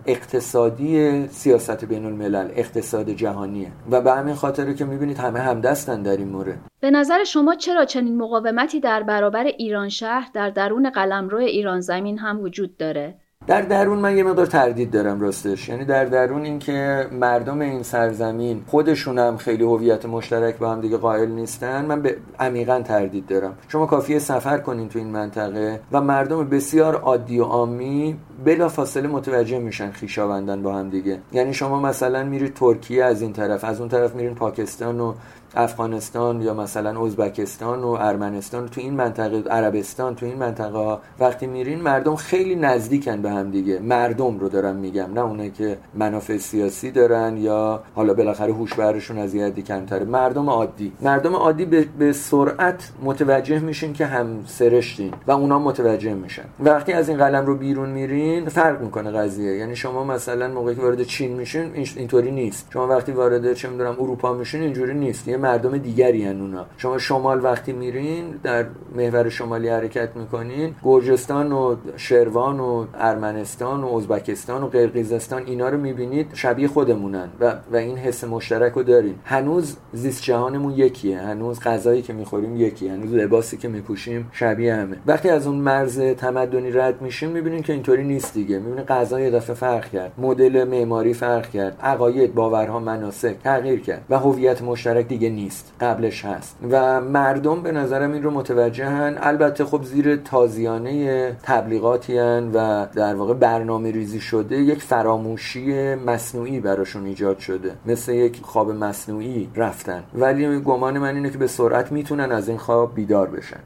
اقتصادی 0.06 1.26
سیاست 1.28 1.84
بین 1.84 2.06
الملل 2.06 2.48
اقتصاد 2.56 3.10
جهانیه. 3.10 3.72
و 3.90 4.00
به 4.00 4.12
همین 4.12 4.34
خاطره 4.34 4.74
که 4.74 4.84
می‌بینید 4.84 5.18
همه 5.18 5.40
همدستن 5.40 6.02
در 6.02 6.16
این 6.16 6.28
مورد 6.28 6.58
به 6.80 6.90
نظر 6.90 7.24
شما 7.24 7.54
چرا 7.54 7.84
چنین 7.84 8.16
مقاومتی 8.16 8.80
در 8.80 9.02
برابر 9.02 9.44
ایران 9.44 9.88
شهر 9.88 10.30
در 10.34 10.50
درون 10.50 10.90
قلمرو 10.90 11.38
ایران 11.38 11.80
زمین 11.80 12.18
هم 12.18 12.40
وجود 12.40 12.76
داره؟ 12.76 13.14
در 13.46 13.60
درون 13.60 13.98
من 13.98 14.16
یه 14.16 14.22
مقدار 14.22 14.46
تردید 14.46 14.90
دارم 14.90 15.20
راستش. 15.20 15.68
یعنی 15.68 15.84
در 15.84 16.04
درون 16.04 16.44
اینکه 16.44 17.06
مردم 17.12 17.60
این 17.60 17.82
سرزمین 17.82 18.62
خودشون 18.66 19.18
هم 19.18 19.36
خیلی 19.36 19.64
هویت 19.64 20.06
مشترک 20.06 20.58
با 20.58 20.70
هم 20.72 20.80
دیگه 20.80 20.96
قائل 20.96 21.30
نیستن 21.30 21.84
من 21.84 22.02
به 22.02 22.16
عمیقا 22.40 22.80
تردید 22.80 23.26
دارم. 23.26 23.54
شما 23.68 23.86
کافیه 23.86 24.18
سفر 24.18 24.58
کنین 24.58 24.88
تو 24.88 24.98
این 24.98 25.08
منطقه 25.08 25.80
و 25.92 26.00
مردم 26.00 26.48
بسیار 26.48 26.94
عادی 26.96 27.38
و 27.38 27.44
عامی 27.44 28.16
بلا 28.44 28.68
فاصله 28.68 29.08
متوجه 29.08 29.58
میشن 29.58 29.90
خیشاوندن 29.90 30.62
با 30.62 30.74
هم 30.74 30.90
دیگه. 30.90 31.18
یعنی 31.32 31.54
شما 31.54 31.80
مثلا 31.80 32.24
میرید 32.24 32.54
ترکیه 32.54 33.04
از 33.04 33.22
این 33.22 33.32
طرف 33.32 33.64
از 33.64 33.80
اون 33.80 33.88
طرف 33.88 34.14
میرین 34.14 34.34
پاکستان 34.34 35.00
و 35.00 35.14
افغانستان 35.56 36.42
یا 36.42 36.54
مثلا 36.54 37.04
ازبکستان 37.04 37.82
و 37.84 37.88
ارمنستان 38.00 38.68
تو 38.68 38.80
این 38.80 38.94
منطقه 38.94 39.50
عربستان 39.50 40.14
تو 40.14 40.26
این 40.26 40.38
منطقه 40.38 40.98
وقتی 41.20 41.46
میرین 41.46 41.80
مردم 41.80 42.16
خیلی 42.16 42.54
نزدیکن 42.54 43.22
به 43.22 43.30
هم 43.30 43.50
دیگه. 43.50 43.78
مردم 43.78 44.38
رو 44.38 44.48
دارم 44.48 44.76
میگم 44.76 45.12
نه 45.14 45.20
اونه 45.20 45.50
که 45.50 45.78
منافع 45.94 46.36
سیاسی 46.36 46.90
دارن 46.90 47.36
یا 47.36 47.82
حالا 47.94 48.14
بالاخره 48.14 48.52
هوش 48.52 48.74
برشون 48.74 49.18
از 49.18 49.34
یادی 49.34 49.62
کمتره. 49.62 50.04
مردم 50.04 50.50
عادی. 50.50 50.92
مردم 51.00 51.34
عادی 51.36 51.64
به, 51.64 51.86
به 51.98 52.12
سرعت 52.12 52.92
متوجه 53.02 53.58
میشین 53.58 53.92
که 53.92 54.06
هم 54.06 54.26
سرشتین 54.46 55.12
و 55.26 55.30
اونا 55.30 55.58
متوجه 55.58 56.14
میشن. 56.14 56.44
وقتی 56.60 56.92
از 56.92 57.08
این 57.08 57.18
قلم 57.18 57.46
رو 57.46 57.56
بیرون 57.56 57.88
میرین 57.88 58.48
فرق 58.48 58.80
می‌کنه 58.80 59.10
قضیه. 59.10 59.56
یعنی 59.56 59.76
شما 59.76 60.04
مثلا 60.04 60.48
موقعی 60.48 60.74
که 60.74 60.82
وارد 60.82 61.02
چین 61.02 61.32
میشین 61.32 61.70
اینطوری 61.96 62.30
نیست. 62.30 62.66
شما 62.72 62.86
وقتی 62.86 63.12
وارد 63.12 63.52
چه 63.52 63.68
می‌دونم 63.68 63.96
اروپا 64.00 64.32
میشین 64.32 64.60
اینجوری 64.60 64.94
نیست. 64.94 65.28
یه 65.28 65.36
مردم 65.46 65.78
دیگری 65.78 66.24
هن 66.24 66.40
اونا. 66.40 66.66
شما 66.76 66.98
شمال 66.98 67.44
وقتی 67.44 67.72
میرین 67.72 68.24
در 68.42 68.66
محور 68.96 69.28
شمالی 69.28 69.68
حرکت 69.68 70.16
می‌کنین 70.16 70.74
گرجستان 70.84 71.52
و 71.52 71.76
شروان 71.96 72.60
و 72.60 72.86
ارمنستان 72.94 73.84
و 73.84 73.96
ازبکستان 73.96 74.62
و 74.62 74.66
قرقیزستان 74.66 75.42
اینا 75.46 75.68
رو 75.68 75.78
می‌بینید 75.78 76.26
شبیه 76.34 76.68
خودمونن 76.68 77.28
و, 77.40 77.54
و 77.72 77.76
این 77.76 77.96
حس 77.96 78.24
مشترک 78.24 78.72
رو 78.72 78.82
داریم 78.82 79.20
هنوز 79.24 79.76
زیست 79.92 80.22
جهانمون 80.22 80.72
یکیه. 80.72 81.18
هنوز 81.18 81.60
غذایی 81.60 82.02
که 82.02 82.12
می‌خوریم 82.12 82.56
یکیه. 82.56 82.92
هنوز 82.92 83.12
لباسی 83.12 83.56
که 83.56 83.68
میپوشیم 83.68 84.28
شبیه 84.32 84.74
همه. 84.74 84.96
وقتی 85.06 85.28
از 85.28 85.46
اون 85.46 85.56
مرز 85.56 86.00
تمدنی 86.00 86.70
رد 86.70 87.02
میشیم 87.02 87.30
می‌بینیم 87.30 87.62
که 87.62 87.72
اینطوری 87.72 88.04
نیست 88.04 88.34
دیگه. 88.34 88.58
می‌بینید 88.58 88.86
غذا 88.86 89.20
یه 89.20 89.30
دفعه 89.30 89.54
فرق 89.54 89.90
کرد. 89.90 90.12
مدل 90.18 90.64
معماری 90.64 91.14
فرق 91.14 91.50
کرد. 91.50 91.76
عقاید 91.82 92.34
باورها 92.34 92.80
مناسک 92.80 93.38
تغییر 93.44 93.80
کرد. 93.80 94.04
و 94.10 94.18
هویت 94.18 94.62
مشترک 94.62 95.08
دیگه 95.08 95.25
نیست 95.28 95.72
قبلش 95.80 96.24
هست. 96.24 96.56
و 96.70 97.00
مردم 97.00 97.62
به 97.62 97.72
نظرم 97.72 98.12
این 98.12 98.22
رو 98.22 98.30
متوجهن. 98.30 99.18
البته 99.20 99.64
خب 99.64 99.82
زیر 99.82 100.16
تازیانه 100.16 101.36
تبلیغاتی 101.42 102.18
هن 102.18 102.50
و 102.54 102.86
در 102.94 103.14
واقع 103.14 103.34
برنامه 103.34 103.90
ریزی 103.90 104.20
شده 104.20 104.56
یک 104.56 104.82
فراموشی 104.82 105.94
مصنوعی 105.94 106.60
براشون 106.60 107.06
ایجاد 107.06 107.38
شده. 107.38 107.74
مثل 107.86 108.12
یک 108.12 108.40
خواب 108.42 108.70
مصنوعی 108.70 109.48
رفتن. 109.56 110.04
ولی 110.14 110.60
گمان 110.60 110.98
من 110.98 111.14
اینه 111.14 111.30
که 111.30 111.38
به 111.38 111.46
سرعت 111.46 111.92
می‌تونن 111.92 112.32
از 112.32 112.48
این 112.48 112.58
خواب 112.58 112.94
بیدار 112.94 113.30
بشن. 113.30 113.60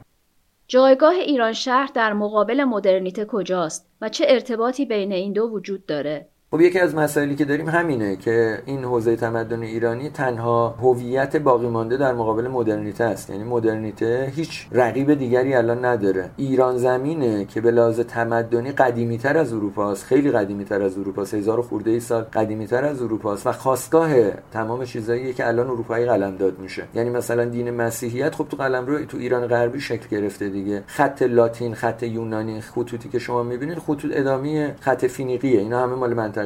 جایگاه 0.67 1.13
ایران 1.13 1.53
شهر 1.53 1.89
در 1.93 2.13
مقابل 2.13 2.63
مدرنیته 2.63 3.25
کجاست 3.25 3.87
و 4.01 4.09
چه 4.09 4.25
ارتباطی 4.27 4.85
بین 4.85 5.11
این 5.11 5.33
دو 5.33 5.43
وجود 5.43 5.85
داره؟ 5.85 6.27
خب 6.53 6.61
یکی 6.61 6.79
از 6.79 6.95
مسائلی 6.95 7.35
که 7.35 7.45
داریم 7.45 7.69
همینه 7.69 8.15
که 8.15 8.61
این 8.65 8.83
حوزه 8.83 9.15
تمدن 9.15 9.61
ایرانی 9.61 10.09
تنها 10.09 10.69
هویت 10.69 11.35
باقی 11.37 11.67
مانده 11.67 11.97
در 11.97 12.13
مقابل 12.13 12.47
مدرنیته 12.47 13.03
است. 13.03 13.29
یعنی 13.29 13.43
مدرنیته 13.43 14.31
هیچ 14.35 14.67
رقیب 14.71 15.13
دیگری 15.13 15.53
الان 15.53 15.85
نداره. 15.85 16.29
ایران 16.37 16.77
زمینه 16.77 17.45
که 17.45 17.61
به 17.61 17.71
لحاظ 17.71 17.99
تمدنی 17.99 18.71
قدیمی 18.71 19.17
تر 19.17 19.37
از 19.37 19.53
اروپا 19.53 19.91
است. 19.91 20.03
خیلی 20.03 20.31
قدیمی 20.31 20.65
تر 20.65 20.81
از 20.81 20.97
اروپا 20.97 21.21
است. 21.21 21.33
هزار 21.33 21.61
خورده 21.61 21.91
ای 21.91 21.99
سال 21.99 22.21
قدیمی 22.23 22.67
تر 22.67 22.85
از 22.85 23.01
اروپا 23.01 23.33
است. 23.33 23.47
و 23.47 23.51
خواستگاه 23.51 24.09
تمام 24.31 24.85
چیزایی 24.85 25.33
که 25.33 25.47
الان 25.47 25.67
اروپایی 25.67 26.05
قلمداد 26.05 26.59
میشه. 26.59 26.83
یعنی 26.93 27.09
مثلا 27.09 27.45
دین 27.45 27.71
مسیحیت 27.71 28.35
خب 28.35 28.47
تو 28.49 28.57
قلمرو 28.57 29.05
تو 29.05 29.17
ایران 29.17 29.47
غربی 29.47 29.79
شکل 29.79 30.07
گرفته 30.11 30.49
دیگه. 30.49 30.83
خط 30.87 31.21
لاتین 31.21 31.75
خط 31.75 32.03
یونانی 32.03 32.61
خطوطی 32.61 33.09
که 33.09 33.19
شما 33.19 33.43
می‌بینید 33.43 33.77
خطوط 33.77 34.11
ادامه 34.13 34.75
خط 34.79 35.05
فینیقیه. 35.05 35.59
اینا 35.59 35.83
همه 35.83 35.95
مال 35.95 36.13
منطقه 36.13 36.40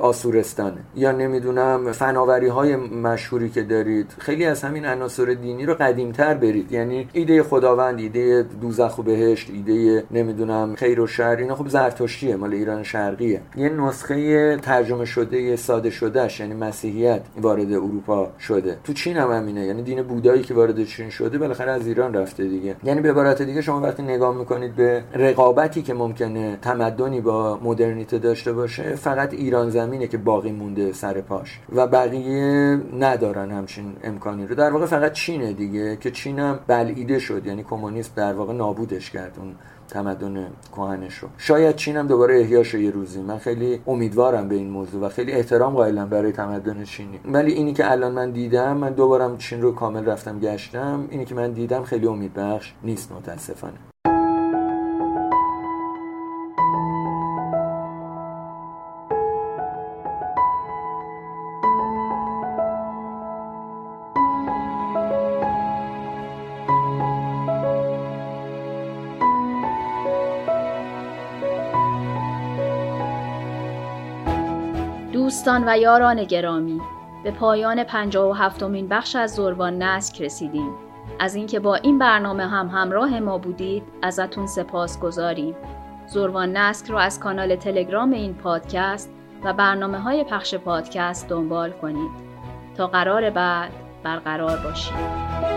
آسورستانه 0.00 0.78
یا 0.96 1.12
نمی‌دونم 1.12 1.92
فناوری 1.92 2.48
های 2.48 2.76
مشهوری 2.76 3.48
که 3.48 3.62
دارید. 3.62 4.14
خیلی 4.18 4.44
از 4.44 4.62
همین 4.62 4.86
عناصر 4.86 5.24
دینی 5.24 5.66
رو 5.66 5.74
قدیمتر 5.74 6.34
برید. 6.34 6.72
یعنی 6.72 7.08
ایده 7.12 7.42
خداوند 7.42 7.98
ایده 7.98 8.42
دوزخ 8.60 8.98
و 8.98 9.02
بهشت 9.02 9.50
ایده 9.50 10.04
نمی‌دونم 10.10 10.74
خیر 10.74 11.00
و 11.00 11.06
شر 11.06 11.36
اینا 11.36 11.54
خب 11.54 11.68
زرتشتیه 11.68 12.36
مال 12.36 12.52
ایران 12.52 12.82
شرقیه. 12.82 13.40
یه 13.56 13.68
نسخه 13.68 14.56
ترجمه 14.56 15.04
شده 15.04 15.56
ساده 15.56 15.90
شدهش 15.90 16.40
یعنی 16.40 16.54
مسیحیت 16.54 17.22
وارد 17.40 17.72
اروپا 17.72 18.28
شده. 18.40 18.76
تو 18.84 18.92
چین 18.92 19.16
هم 19.16 19.32
همینه. 19.32 19.66
یعنی 19.66 19.82
دین 19.82 20.02
بودایی 20.02 20.42
که 20.42 20.54
وارد 20.54 20.84
چین 20.84 21.10
شده 21.10 21.38
بالاخره 21.38 21.72
از 21.72 21.86
ایران 21.86 22.14
رفته 22.14 22.44
دیگه. 22.44 22.76
یعنی 22.84 23.00
به 23.00 23.10
عبارت 23.10 23.42
دیگه 23.42 23.60
شما 23.60 23.80
وقتی 23.80 24.02
نگاه 24.02 24.36
می‌کنید 24.38 24.76
به 24.76 25.02
رقابتی 25.14 25.82
که 25.82 25.94
ممکنه 25.94 26.58
تمدنی 26.62 27.20
با 27.20 27.58
مدرنیته 27.62 28.18
داشته 28.18 28.52
باشه 28.52 28.94
فقط 28.94 29.25
ایران 29.32 29.70
زمینه 29.70 30.06
که 30.06 30.18
باقی 30.18 30.52
مونده 30.52 30.92
سر 30.92 31.20
پاش 31.20 31.60
و 31.72 31.86
بقیه 31.86 32.80
ندارن 32.98 33.50
همچین 33.50 33.96
امکانی 34.02 34.46
رو. 34.46 34.54
در 34.54 34.70
واقع 34.70 34.86
فقط 34.86 35.12
چینه 35.12 35.52
دیگه 35.52 35.96
که 35.96 36.10
چینم 36.10 36.60
بلعیده 36.66 37.18
شد 37.18 37.46
یعنی 37.46 37.62
کمونیست 37.62 38.14
در 38.14 38.32
واقع 38.32 38.52
نابودش 38.52 39.10
کرد 39.10 39.36
اون 39.38 39.54
تمدن 39.88 40.46
کهنش 40.76 41.14
رو. 41.14 41.28
شاید 41.38 41.76
چین 41.76 41.96
هم 41.96 42.06
دوباره 42.06 42.40
احیا 42.40 42.80
یه 42.80 42.90
روزی. 42.90 43.22
من 43.22 43.38
خیلی 43.38 43.80
امیدوارم 43.86 44.48
به 44.48 44.54
این 44.54 44.70
موضوع 44.70 45.06
و 45.06 45.08
خیلی 45.08 45.32
احترام 45.32 45.74
قائلم 45.74 46.08
برای 46.08 46.32
تمدن 46.32 46.84
چینی. 46.84 47.20
ولی 47.24 47.52
اینی 47.52 47.72
که 47.72 47.90
الان 47.90 48.12
من 48.12 48.30
دیدم 48.30 48.76
من 48.76 48.92
دوبارم 48.92 49.38
چین 49.38 49.62
رو 49.62 49.72
کامل 49.72 50.04
رفتم 50.04 50.38
گشتم 50.38 51.08
اینی 51.10 51.24
که 51.24 51.34
من 51.34 51.52
دیدم 51.52 51.82
خیلی 51.82 52.06
امیدبخش 52.06 52.74
نیست 52.84 53.12
متاسفانه. 53.12 53.76
دوستان 75.46 75.68
و 75.68 75.78
یاران 75.78 76.24
گرامی 76.24 76.80
به 77.24 77.30
پایان 77.30 77.84
پنجاه 77.84 78.30
و 78.30 78.32
هفتمین 78.32 78.88
بخش 78.88 79.16
از 79.16 79.34
زروان 79.34 79.82
نسک 79.82 80.22
رسیدیم. 80.22 80.70
از 81.20 81.34
اینکه 81.34 81.60
با 81.60 81.74
این 81.74 81.98
برنامه 81.98 82.48
هم 82.48 82.68
همراه 82.68 83.20
ما 83.20 83.38
بودید 83.38 83.82
ازتون 84.02 84.46
سپاس 84.46 85.00
گذاریم. 85.00 85.56
زروان 86.06 86.56
نسک 86.56 86.90
رو 86.90 86.96
از 86.96 87.20
کانال 87.20 87.56
تلگرام 87.56 88.12
این 88.12 88.34
پادکست 88.34 89.10
و 89.44 89.52
برنامه 89.52 89.98
های 89.98 90.24
پخش 90.24 90.54
پادکست 90.54 91.28
دنبال 91.28 91.70
کنید. 91.70 92.10
تا 92.76 92.86
قرار 92.86 93.30
بعد 93.30 93.72
برقرار 94.02 94.58
باشید. 94.64 95.55